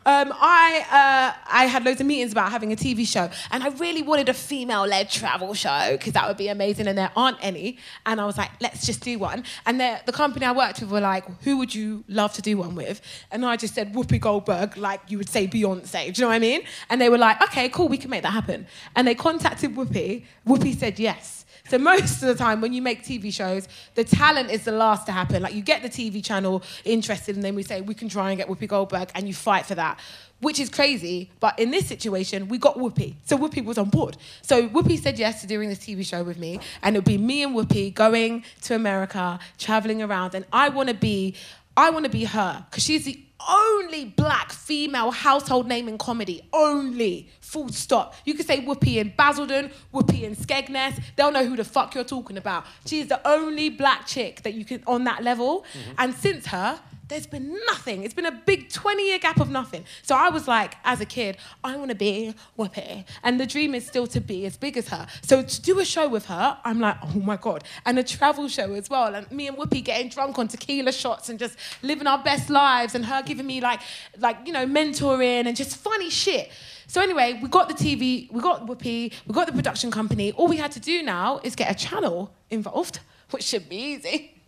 [0.07, 3.67] um, I uh, I had loads of meetings about having a TV show, and I
[3.71, 7.77] really wanted a female-led travel show because that would be amazing, and there aren't any.
[8.05, 9.43] And I was like, let's just do one.
[9.65, 12.57] And the the company I worked with were like, who would you love to do
[12.57, 13.01] one with?
[13.31, 16.13] And I just said Whoopi Goldberg, like you would say Beyonce.
[16.13, 16.61] Do you know what I mean?
[16.89, 18.65] And they were like, okay, cool, we can make that happen.
[18.95, 20.23] And they contacted Whoopi.
[20.47, 21.37] Whoopi said yes.
[21.69, 25.05] So most of the time when you make TV shows, the talent is the last
[25.07, 25.41] to happen.
[25.41, 28.37] Like you get the TV channel interested and then we say we can try and
[28.37, 29.96] get Whoopi Goldberg and you fight for that.
[30.39, 33.15] Which is crazy, but in this situation, we got Whoopi.
[33.25, 34.17] So Whoopi was on board.
[34.43, 37.17] So Whoopi said yes to doing this TV show with me, and it would be
[37.17, 41.35] me and Whoopi going to America, traveling around, and I want to be,
[41.75, 43.19] I want to be her because she's the
[43.49, 46.41] only black female household name in comedy.
[46.51, 47.29] Only.
[47.39, 48.15] Full stop.
[48.25, 51.01] You could say Whoopi in Basildon, Whoopi in Skegness.
[51.15, 52.65] They'll know who the fuck you're talking about.
[52.85, 55.61] She's the only black chick that you can on that level.
[55.61, 55.91] Mm-hmm.
[55.97, 58.03] And since her, there's been nothing.
[58.03, 59.85] It's been a big 20 year gap of nothing.
[60.01, 63.05] So I was like, as a kid, I want to be Whoopi.
[63.23, 65.07] And the dream is still to be as big as her.
[65.21, 67.63] So to do a show with her, I'm like, oh my God.
[67.85, 69.15] And a travel show as well.
[69.15, 72.93] And me and Whoopi getting drunk on tequila shots and just living our best lives.
[72.93, 73.81] And her giving me like,
[74.19, 76.51] like you know, mentoring and just funny shit.
[76.87, 80.31] So anyway, we got the TV, we got Whoopi, we got the production company.
[80.33, 82.99] All we had to do now is get a channel involved,
[83.31, 84.41] which should be easy.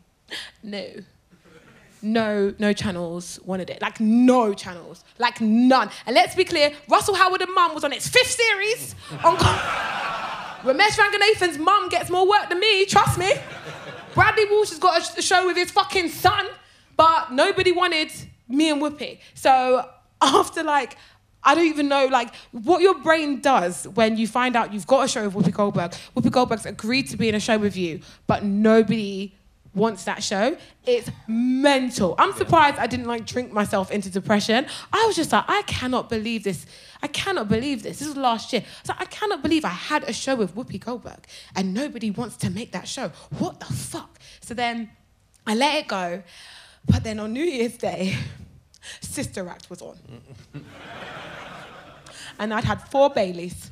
[0.63, 0.85] No
[2.01, 3.81] no, no channels wanted it.
[3.81, 5.89] Like no channels, like none.
[6.05, 8.95] And let's be clear, Russell Howard and Mum was on its fifth series.
[9.23, 12.85] On Romesh Ranganathan's mum gets more work than me.
[12.85, 13.33] Trust me.
[14.13, 16.47] Bradley Walsh has got a show with his fucking son,
[16.97, 18.11] but nobody wanted
[18.47, 19.19] me and Whoopi.
[19.33, 19.87] So
[20.21, 20.97] after like
[21.41, 25.05] I don't even know like what your brain does when you find out you've got
[25.05, 25.91] a show with Whoopi Goldberg.
[26.15, 29.33] Whoopi Goldberg's agreed to be in a show with you, but nobody
[29.73, 30.57] wants that show.
[30.85, 32.15] It's mental.
[32.17, 34.65] I'm surprised I didn't like drink myself into depression.
[34.91, 36.65] I was just like, I cannot believe this.
[37.01, 37.99] I cannot believe this.
[37.99, 38.63] This was last year.
[38.83, 42.49] So I cannot believe I had a show with Whoopi Goldberg and nobody wants to
[42.49, 43.11] make that show.
[43.37, 44.19] What the fuck?
[44.41, 44.89] So then
[45.45, 46.23] I let it go.
[46.85, 48.17] But then on New Year's Day,
[49.01, 49.97] Sister Act was on.
[52.39, 53.71] and I'd had four Baileys.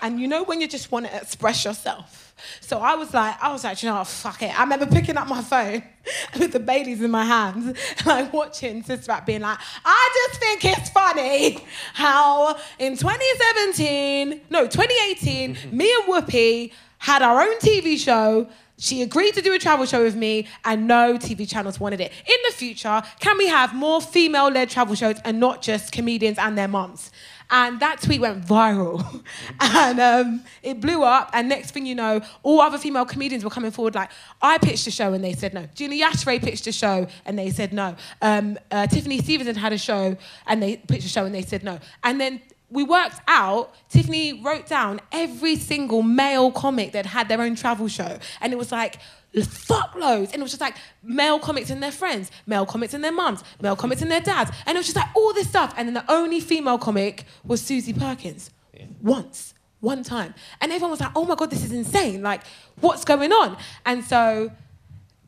[0.00, 2.25] and you know when you just want to express yourself?
[2.60, 4.58] So I was like, I was like, you know what, fuck it.
[4.58, 5.82] I remember picking up my phone
[6.38, 7.76] with the Baileys in my hands,
[8.06, 11.64] like watching Sister Act being like, I just think it's funny
[11.94, 15.76] how in 2017, no, 2018, mm-hmm.
[15.76, 18.48] me and Whoopi had our own TV show.
[18.78, 22.12] She agreed to do a travel show with me, and no TV channels wanted it.
[22.26, 26.36] In the future, can we have more female led travel shows and not just comedians
[26.36, 27.10] and their moms?
[27.50, 29.22] And that tweet went viral.
[29.60, 31.30] and um, it blew up.
[31.32, 34.10] And next thing you know, all other female comedians were coming forward like,
[34.42, 35.68] I pitched a show and they said no.
[35.74, 37.96] Julie Ashray pitched a show and they said no.
[38.20, 40.16] Um, uh, Tiffany Stevenson had a show
[40.46, 41.78] and they pitched a show and they said no.
[42.02, 47.40] And then we worked out, Tiffany wrote down every single male comic that had their
[47.40, 48.18] own travel show.
[48.40, 48.98] And it was like,
[49.34, 50.32] fuckloads.
[50.32, 53.44] And it was just like male comics and their friends, male comics and their mums,
[53.60, 54.50] male comics and their dads.
[54.66, 55.74] And it was just like all this stuff.
[55.76, 58.50] And then the only female comic was Susie Perkins.
[58.74, 58.86] Yeah.
[59.02, 60.34] Once, one time.
[60.60, 62.22] And everyone was like, oh my God, this is insane.
[62.22, 62.42] Like,
[62.80, 63.56] what's going on?
[63.84, 64.50] And so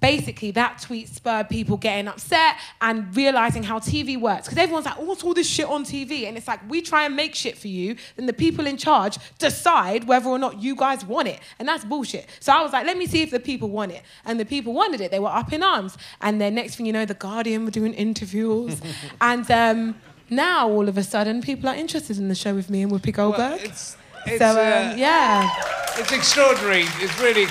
[0.00, 4.46] basically that tweet spurred people getting upset and realizing how TV works.
[4.46, 6.26] Because everyone's like, oh, what's all this shit on TV?
[6.26, 9.18] And it's like, we try and make shit for you, then the people in charge
[9.38, 11.40] decide whether or not you guys want it.
[11.58, 12.26] And that's bullshit.
[12.40, 14.02] So I was like, let me see if the people want it.
[14.24, 15.10] And the people wanted it.
[15.10, 15.96] They were up in arms.
[16.20, 18.80] And then next thing you know, The Guardian were doing interviews.
[19.20, 19.94] and um,
[20.30, 23.12] now all of a sudden, people are interested in the show with me and Whoopi
[23.12, 23.60] Goldberg.
[23.62, 24.56] Well, it's, so, um,
[24.92, 25.50] uh, yeah.
[25.96, 26.84] It's extraordinary.
[27.00, 27.46] It's really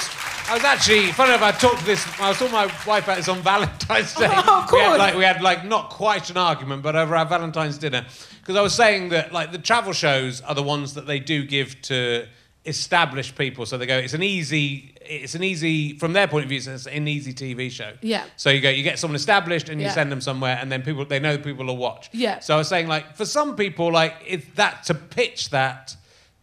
[0.50, 3.28] I was actually, funny enough, I talked to this, I saw my wife about this
[3.28, 4.30] on Valentine's Day.
[4.32, 4.80] Oh, of course.
[4.80, 8.06] We had, like, we had like not quite an argument, but over our Valentine's dinner.
[8.40, 11.46] Because I was saying that like the travel shows are the ones that they do
[11.46, 12.28] give to
[12.64, 13.66] established people.
[13.66, 16.86] So they go, it's an easy, it's an easy, from their point of view, it's
[16.86, 17.92] an easy TV show.
[18.02, 18.24] Yeah.
[18.38, 19.94] So you go, you get someone established and you yeah.
[19.94, 22.10] send them somewhere and then people, they know people will watch.
[22.14, 22.40] Yeah.
[22.40, 25.97] So I was saying like, for some people, like, if that, to pitch that,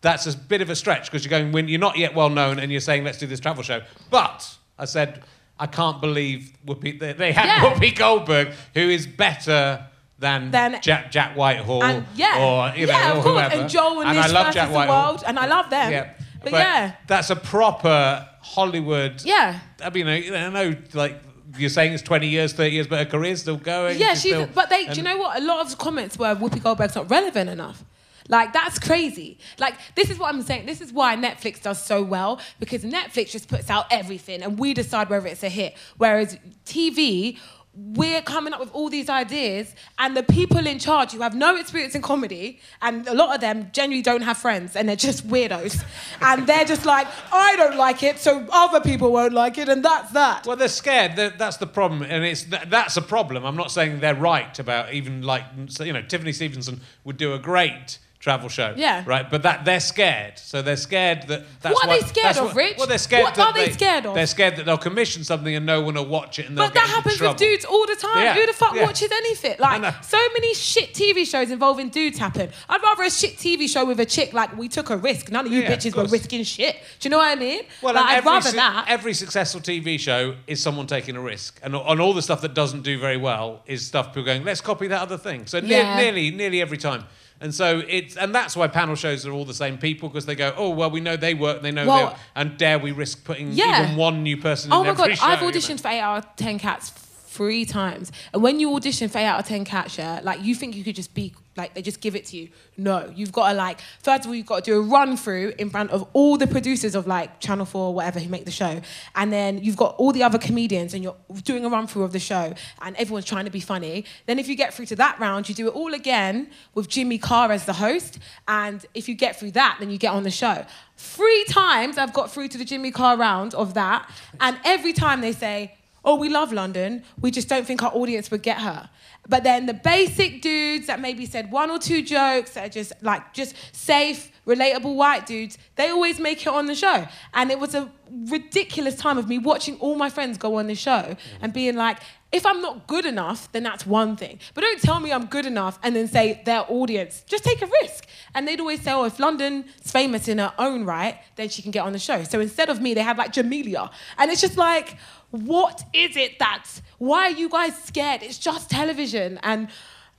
[0.04, 2.60] that's a bit of a stretch because you're going when you're not yet well known
[2.60, 3.80] and you're saying let's do this travel show.
[4.10, 5.24] But I said
[5.58, 7.60] I can't believe Whoopi they, they had yeah.
[7.60, 9.86] Whoopi Goldberg who is better
[10.18, 13.54] than, than Jack Jack Whitehall and, yeah or you know yeah, or whoever.
[13.54, 15.12] And Joel and, and I love Jack Whitehall.
[15.12, 15.90] World, and I love them.
[15.90, 16.12] Yeah.
[16.42, 19.22] But, but, yeah, that's a proper Hollywood.
[19.24, 19.58] Yeah.
[19.82, 21.18] I mean, I know like
[21.56, 23.98] you're saying it's 20 years, 30 years, but her career's still going.
[23.98, 24.32] Yeah, she's.
[24.32, 25.40] still, but they, do you know what?
[25.40, 27.82] A lot of the comments were Whoopi Goldberg's not relevant enough.
[28.28, 29.38] Like, that's crazy.
[29.58, 30.66] Like, this is what I'm saying.
[30.66, 34.74] This is why Netflix does so well because Netflix just puts out everything and we
[34.74, 35.76] decide whether it's a hit.
[35.98, 37.38] Whereas TV,
[37.76, 41.56] we're coming up with all these ideas, and the people in charge who have no
[41.56, 45.26] experience in comedy, and a lot of them genuinely don't have friends, and they're just
[45.26, 45.82] weirdos,
[46.20, 49.84] and they're just like, I don't like it, so other people won't like it, and
[49.84, 50.46] that's that.
[50.46, 51.16] Well, they're scared.
[51.16, 53.44] They're, that's the problem, and it's that's a problem.
[53.44, 55.44] I'm not saying they're right about even like
[55.80, 58.72] you know Tiffany Stevenson would do a great travel show.
[58.74, 59.04] Yeah.
[59.06, 59.30] Right?
[59.30, 60.38] But that they're scared.
[60.38, 62.78] So they're scared that that's What are they scared of, what, Rich?
[62.78, 64.14] Well, they're scared What that are they scared of?
[64.14, 66.88] They're scared that they'll commission something and no one will watch it and But that
[66.88, 68.24] happens with dudes all the time.
[68.24, 68.34] Yeah.
[68.34, 68.84] Who the fuck Yeah.
[68.84, 69.56] watches anything?
[69.58, 72.48] Like so many shit TV shows involving dudes happen.
[72.66, 75.30] I'd rather a shit TV show with a chick like we took a risk.
[75.30, 76.76] None of you Yeah, of bitches were risking shit.
[77.00, 77.64] Do you know what I mean?
[77.82, 78.86] Well, like, I'd every, rather su- that.
[78.88, 82.54] every successful TV show is someone taking a risk, and, on all the stuff that
[82.54, 85.44] doesn't do very well is stuff people going, let's copy that other thing.
[85.46, 87.04] So ne- nearly, nearly every time.
[87.44, 90.34] And so it's, and that's why panel shows are all the same people because they
[90.34, 93.22] go, oh well, we know they work, they know, Well- they and dare we risk
[93.22, 93.84] putting Yeah.
[93.84, 95.26] even one new person Oh in my god, show?
[95.26, 95.52] I've you know?
[95.52, 96.90] auditioned for eight out of ten cats
[97.34, 98.12] three times.
[98.32, 100.94] And when you audition for 8 out of 10 Catcher, like you think you could
[100.94, 102.48] just be like they just give it to you.
[102.76, 105.52] No, you've got to like first of all you've got to do a run through
[105.58, 108.50] in front of all the producers of like Channel 4 or whatever who make the
[108.50, 108.80] show.
[109.14, 112.12] And then you've got all the other comedians and you're doing a run through of
[112.12, 114.04] the show and everyone's trying to be funny.
[114.26, 117.18] Then if you get through to that round, you do it all again with Jimmy
[117.18, 118.18] Carr as the host.
[118.48, 120.64] And if you get through that, then you get on the show.
[120.96, 124.08] Three times I've got through to the Jimmy Carr round of that.
[124.40, 125.74] And every time they say,
[126.04, 127.02] oh, we love London.
[127.20, 128.90] We just don't think our audience would get her.
[129.28, 132.92] But then the basic dudes that maybe said one or two jokes that are just
[133.02, 137.06] like just safe, relatable white dudes, they always make it on the show.
[137.32, 137.90] And it was a
[138.26, 141.98] ridiculous time of me watching all my friends go on the show and being like,
[142.34, 144.40] if I'm not good enough, then that's one thing.
[144.54, 147.22] But don't tell me I'm good enough and then say their audience.
[147.28, 148.08] Just take a risk.
[148.34, 151.70] And they'd always say, oh, if London's famous in her own right, then she can
[151.70, 152.24] get on the show.
[152.24, 153.88] So instead of me, they had like Jamelia.
[154.18, 154.98] And it's just like,
[155.30, 158.24] what is it that's, why are you guys scared?
[158.24, 159.38] It's just television.
[159.44, 159.68] And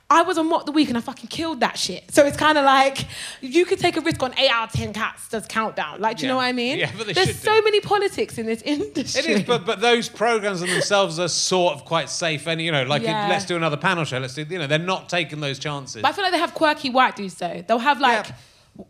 [0.08, 2.12] I was on Mock the Week and I fucking killed that shit.
[2.14, 3.06] So it's kind of like
[3.42, 6.00] you could take a risk on eight out of ten cats does countdown.
[6.00, 6.34] Like, do you Yeah.
[6.34, 6.78] know what I mean?
[6.78, 7.64] Yeah, but they There's so do.
[7.64, 9.34] many politics in this industry.
[9.34, 12.72] It is, but but those programs in themselves are sort of quite safe, and you
[12.72, 13.28] know, like Yeah.
[13.30, 14.20] let's do another panel show.
[14.20, 16.04] Let's do, you know, they're not taking those chances.
[16.04, 17.64] But I feel like they have quirky white dudes though.
[17.68, 18.36] They'll have like Yeah.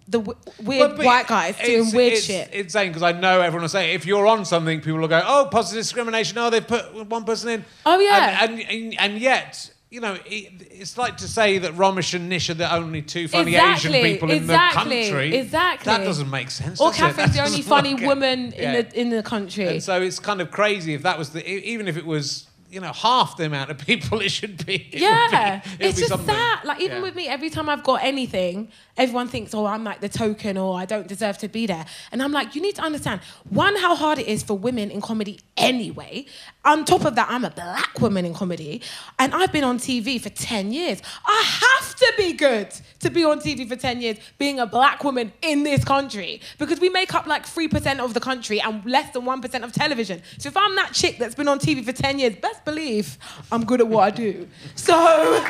[0.09, 2.49] the w- weird But- but white guys doing weird it's, shit.
[2.51, 5.24] It's insane because I know everyone will say if you're on something, people will go,
[5.26, 6.38] "Oh, positive discrimination.
[6.39, 8.43] Oh, they've put one person in." Oh, yeah.
[8.43, 9.70] and and, and, and yet.
[9.96, 13.30] You know, it, it's like to say that Romesh and Nish are the only two
[13.30, 15.36] funny Exactly, Asian people in exactly, the country.
[15.38, 15.86] exactly.
[15.86, 16.82] That doesn't make sense.
[16.82, 16.91] or?
[16.91, 18.74] Katherine's the only funny woman Yeah.
[18.74, 19.68] in the in the country.
[19.68, 22.82] And so it's kind of crazy if that was the, even if it was, you
[22.82, 24.76] know, half the amount of people it should be.
[24.91, 26.28] it yeah, be- it's just something.
[26.28, 26.61] that.
[26.65, 27.03] Like even Yeah.
[27.03, 30.78] with me, every time I've got anything, everyone thinks, "Oh, I'm like the token," or
[30.78, 33.95] "I don't deserve to be there." And I'm like, you need to understand one how
[33.95, 36.26] hard it is for women in comedy anyway.
[36.65, 38.82] On top of that, I'm a black woman in comedy,
[39.19, 41.01] and I've been on TV for ten years.
[41.26, 42.69] I have to be good
[42.99, 46.82] to be on TV for ten years, being a black woman in this country, because
[46.82, 49.71] we make up like three percent of the country and less than one percent of
[49.71, 50.21] television.
[50.39, 53.18] So if I'm that chick that's been on TV for ten years, best believe
[53.51, 54.47] I'm good at what I do.
[54.76, 55.39] So.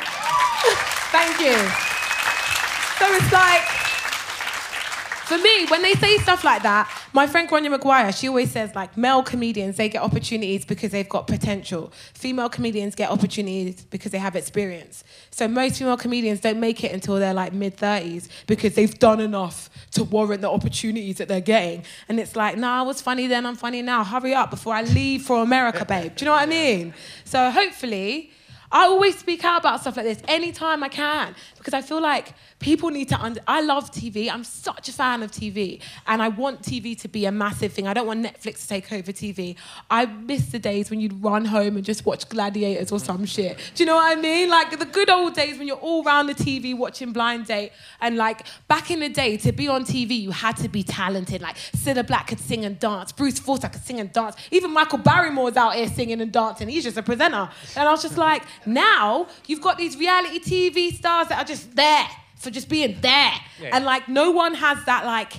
[1.16, 1.56] Thank you.
[2.98, 3.85] So it's like,
[5.26, 8.72] for me, when they say stuff like that, my friend Grainne Maguire, she always says
[8.76, 11.92] like male comedians they get opportunities because they've got potential.
[12.14, 15.02] Female comedians get opportunities because they have experience.
[15.32, 19.20] So most female comedians don't make it until they're like mid thirties because they've done
[19.20, 21.82] enough to warrant the opportunities that they're getting.
[22.08, 24.04] And it's like, nah, I was funny then, I'm funny now.
[24.04, 26.14] Hurry up before I leave for America, babe.
[26.14, 26.94] Do you know what I mean?
[27.24, 28.30] So hopefully.
[28.72, 31.36] I always speak out about stuff like this anytime I can
[31.66, 33.40] because I feel like people need to under.
[33.44, 34.30] I love TV.
[34.30, 37.88] I'm such a fan of TV, and I want TV to be a massive thing.
[37.88, 39.56] I don't want Netflix to take over TV.
[39.90, 43.58] I miss the days when you'd run home and just watch Gladiators or some shit.
[43.74, 44.48] Do you know what I mean?
[44.48, 48.16] Like the good old days when you're all around the TV watching Blind Date, and
[48.16, 51.42] like back in the day, to be on TV, you had to be talented.
[51.42, 54.98] Like Cilla Black could sing and dance, Bruce Forsyth could sing and dance, even Michael
[54.98, 56.68] Barrymore's out here singing and dancing.
[56.68, 60.94] He's just a presenter, and I was just like, now you've got these reality TV
[60.94, 62.06] stars that are just there
[62.38, 63.70] for just being there, Yeah.
[63.72, 65.32] and like no one has that like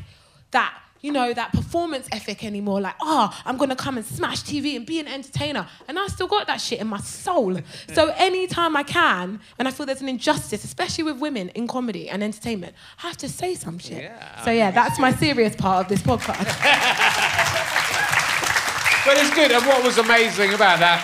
[0.51, 2.81] that you know that performance ethic anymore.
[2.81, 6.27] Like, oh, I'm gonna come and smash TV and be an entertainer, and I still
[6.27, 7.59] got that shit in my soul.
[7.93, 12.09] so anytime I can, and I feel there's an injustice, especially with women in comedy
[12.09, 14.03] and entertainment, I have to say some shit.
[14.03, 16.55] Yeah, so yeah, that's my serious part of this podcast.
[19.05, 19.51] But it's good.
[19.53, 20.99] And what was amazing about that,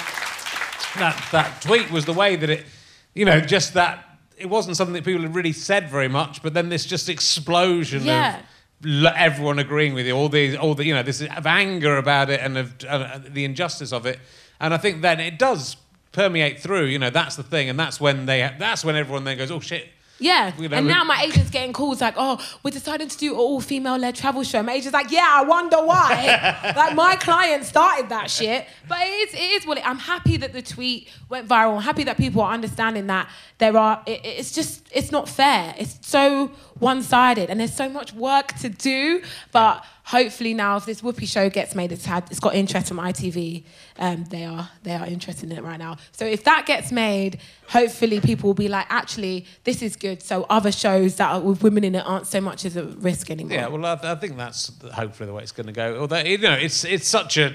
[0.97, 2.66] that, that tweet was the way that it,
[3.14, 6.53] you know, just that, it wasn't something that people had really said very much, but
[6.53, 8.39] then this just explosion Yeah.
[8.84, 12.29] of everyone agreeing with you, all the, all the, you know, this of anger about
[12.29, 14.19] it and of uh, the injustice of it.
[14.59, 15.77] And I think then it does
[16.11, 17.69] permeate through, you know, that's the thing.
[17.69, 19.88] And that's when they, that's when everyone then goes, oh shit.
[20.24, 23.34] Yeah, You know, and now my agent's getting calls like, "Oh, we're deciding to do
[23.34, 28.09] an all-female-led travel show." My agent's like, "Yeah, I wonder why." like my client started
[28.09, 29.88] that shit, but it is, it is what it.
[29.88, 31.76] I'm happy that the tweet went viral.
[31.76, 34.01] I'm happy that people are understanding that there are.
[34.05, 35.76] It, it's just, it's not fair.
[35.78, 36.51] It's so
[36.84, 39.21] one-sided, and there's so much work to do.
[39.51, 42.97] But hopefully now, if this Whoopi show gets made, it's had, it's got interest from
[42.97, 43.63] ITV.
[43.97, 45.97] Um, they are, they are interested in it right now.
[46.11, 50.21] So if that gets made, hopefully people will be like, actually, this is good.
[50.21, 53.31] So other shows that are with women in it aren't so much as a risk
[53.31, 53.57] anymore.
[53.57, 55.99] Yeah, well, I, I think that's hopefully the way it's going to go.
[55.99, 57.53] Although, you know, it's, it's such a,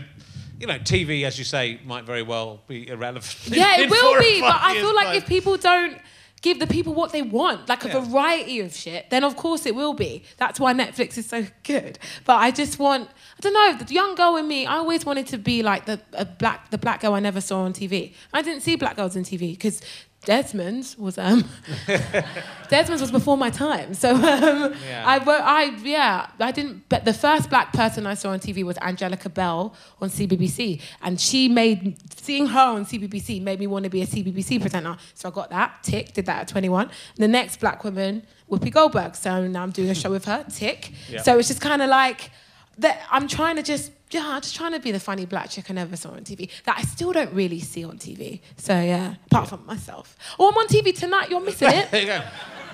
[0.58, 3.36] you know, TV, as you say, might very well be irrelevant.
[3.46, 5.16] Yeah, it will be, but I feel like time.
[5.16, 5.98] if people don't
[6.42, 8.00] give the people what they want, like a Yeah.
[8.00, 10.22] variety of shit, then of course it will be.
[10.36, 11.98] That's why Netflix is so good.
[12.24, 15.26] But I just want, I don't know, the young girl in me, I always wanted
[15.28, 18.12] to be like the a black, the black girl I never saw on TV.
[18.32, 19.80] I didn't see black girls on TV because
[20.24, 21.44] Desmond was um
[22.68, 23.94] Desmond was before my time.
[23.94, 25.04] So um, Yeah.
[25.06, 26.88] I, I, yeah, I didn't.
[26.88, 31.20] But the first black person I saw on TV was Angelica Bell on CBBC, and
[31.20, 34.96] she made seeing her on CBBC made me want to be a CBBC presenter.
[35.14, 36.12] So I got that tick.
[36.12, 36.90] Did that at 21.
[37.16, 39.14] The next black woman, Whoopi Goldberg.
[39.14, 40.44] So now I'm doing a show with her.
[40.52, 40.92] Tick.
[41.08, 41.22] Yeah.
[41.22, 42.30] So it's just kind of like
[42.78, 43.00] that.
[43.10, 43.92] I'm trying to just.
[44.10, 46.48] Yeah, I'm just trying to be the funny black chick I never saw on TV
[46.64, 48.40] that I still don't really see on TV.
[48.56, 50.16] So yeah, apart from myself.
[50.38, 51.28] Oh, I'm on TV tonight.
[51.30, 51.90] You're missing it.
[51.90, 52.22] There you go.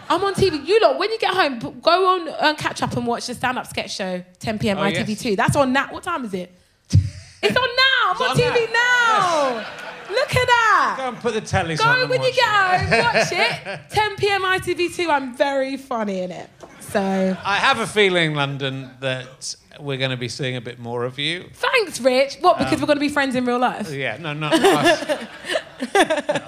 [0.09, 0.64] I'm on TV.
[0.66, 3.66] You lot, when you get home, go on and catch up and watch the stand-up
[3.66, 4.78] sketch show, 10 p.m.
[4.78, 5.37] Oh, ITV2.
[5.37, 5.93] That's on now.
[5.93, 6.53] What time is it?
[7.47, 8.12] It's on now.
[8.14, 9.59] I'm on, on TV now.
[9.61, 9.66] now.
[10.11, 10.95] Look at that.
[10.97, 12.01] Go and put the tellies on.
[12.01, 13.80] Go when you get home, watch it.
[13.91, 14.43] 10 p.m.
[14.43, 15.11] ITV2.
[15.11, 16.49] I'm very funny in it.
[16.80, 17.01] So
[17.45, 21.18] I have a feeling, London, that we're going to be seeing a bit more of
[21.18, 21.49] you.
[21.53, 22.37] thanks, Rich.
[22.41, 22.59] What?
[22.59, 23.91] Um, Because we're going to be friends in real life.
[23.93, 24.49] Yeah, no, no.
[24.49, 25.27] us.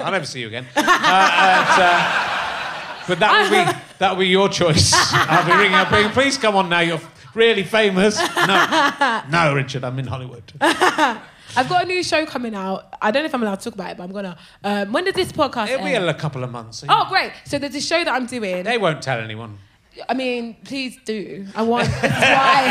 [0.01, 0.67] I'll never see you again.
[0.77, 4.93] Uh, and, uh, but that will be that will be your choice.
[4.95, 6.81] I'll be ringing up, being, please come on now.
[6.81, 7.01] You're
[7.35, 8.19] really famous.
[8.47, 10.43] No, no, Richard, I'm in Hollywood.
[10.61, 12.95] I've got a new show coming out.
[13.01, 14.37] I don't know if I'm allowed to talk about it, but I'm gonna.
[14.65, 15.69] Um, when does this podcast?
[15.69, 16.85] It'll be a couple of months.
[16.89, 17.33] Oh, great!
[17.45, 18.65] So there's a show that I'm doing.
[18.65, 19.59] They won't tell anyone.
[20.09, 21.47] I mean, please do.
[21.55, 21.89] I want.
[21.89, 22.65] That's why.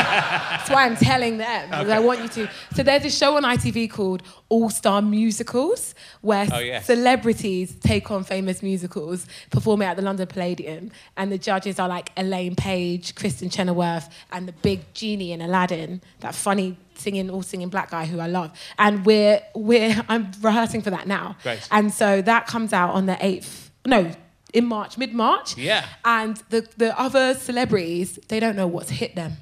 [0.58, 1.70] That's why I'm telling them.
[1.70, 2.50] because I want you to.
[2.76, 6.86] So there's a show on ITV called All Star Musicals, where Oh, yes.
[6.86, 11.88] celebrities take on famous musicals, perform it at the London Palladium, and the judges are
[11.88, 17.42] like Elaine Paige, Kristin Chenoweth, and the big genie in Aladdin, that funny singing, all
[17.42, 18.52] singing black guy who I love.
[18.78, 21.36] And we're we're I'm rehearsing for that now.
[21.44, 21.68] Great.
[21.72, 23.72] And so that comes out on the eighth.
[23.86, 24.12] No.
[24.56, 25.58] In March, mid March.
[25.58, 25.86] Yeah.
[26.06, 29.34] And the, the other celebrities, they don't know what's hit them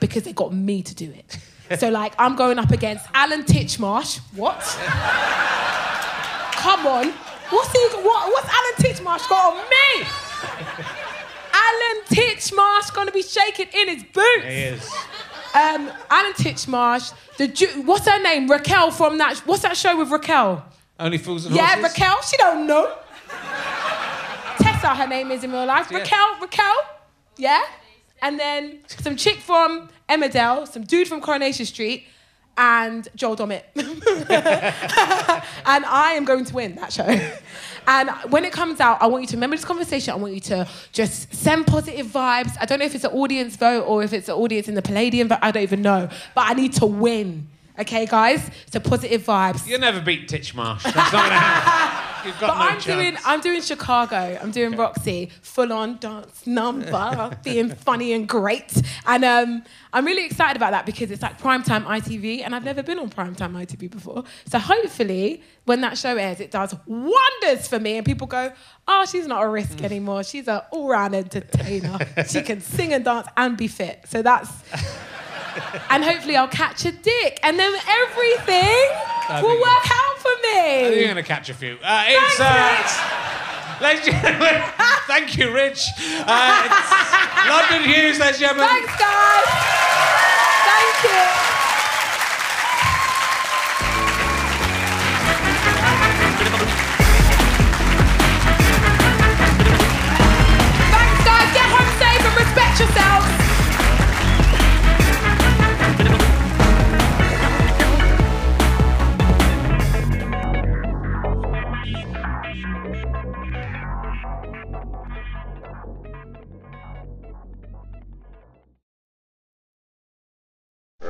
[0.00, 1.38] because they got me to do it.
[1.78, 4.18] so, like, I'm going up against Alan Titchmarsh.
[4.34, 4.60] What?
[6.56, 7.10] Come on.
[7.50, 10.06] What's, he, what, what's Alan Titchmarsh got on me?
[11.52, 14.44] Alan Titchmarsh to be shaking in his boots.
[14.44, 14.84] He is.
[15.54, 18.48] Um, Alan Titchmarsh, the Ju- what's her name?
[18.50, 19.38] Raquel from that.
[19.46, 20.64] What's that show with Raquel?
[20.98, 21.98] Only fools and Yeah, horses.
[21.98, 22.22] Raquel.
[22.22, 22.96] She don't know.
[24.94, 25.88] Her name is in real life.
[25.90, 25.98] Yeah.
[25.98, 26.76] Raquel, Raquel.
[27.36, 27.62] Yeah.
[28.22, 32.06] And then some chick from Emmerdale, some dude from Coronation Street,
[32.56, 33.62] and Joel Dommett.
[33.76, 37.06] and I am going to win that show.
[37.86, 40.12] And when it comes out, I want you to remember this conversation.
[40.12, 42.54] I want you to just send positive vibes.
[42.60, 44.82] I don't know if it's an audience vote or if it's an audience in the
[44.82, 46.08] Palladium, but I don't even know.
[46.34, 47.48] But I need to win.
[47.78, 48.48] Okay, guys?
[48.70, 49.66] So positive vibes.
[49.66, 50.82] You'll never beat Titchmarsh.
[50.82, 52.06] That's not going to happen.
[52.24, 52.84] You've got But no I'm chance.
[52.84, 54.38] doing I'm doing Chicago.
[54.40, 58.72] I'm doing Roxy, full on dance number, being funny and great.
[59.06, 59.62] And um,
[59.92, 63.10] I'm really excited about that because it's like primetime ITV, and I've never been on
[63.10, 64.24] primetime ITV before.
[64.50, 68.52] So hopefully, when that show airs, it does wonders for me, and people go,
[68.86, 70.22] "Oh, she's not a risk anymore.
[70.24, 71.98] She's an all-round entertainer.
[72.28, 74.50] she can sing and dance and be fit." So that's.
[75.90, 78.88] And hopefully I'll catch a dick, and then everything
[79.42, 80.96] will work out for me.
[80.96, 81.78] You're going to catch a few.
[81.82, 84.62] Uh, it's, Thanks, uh, ladies and gentlemen,
[85.06, 85.88] thank you, Rich.
[86.26, 88.68] Uh, it's London Hughes, ladies and gentlemen.
[88.68, 89.46] Thanks, guys.
[90.66, 91.50] Thank you.
[102.80, 103.39] Thanks,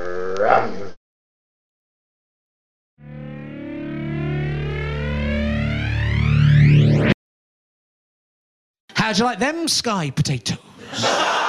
[0.00, 0.96] yourselves.
[8.94, 10.58] How'd you like them sky potatoes?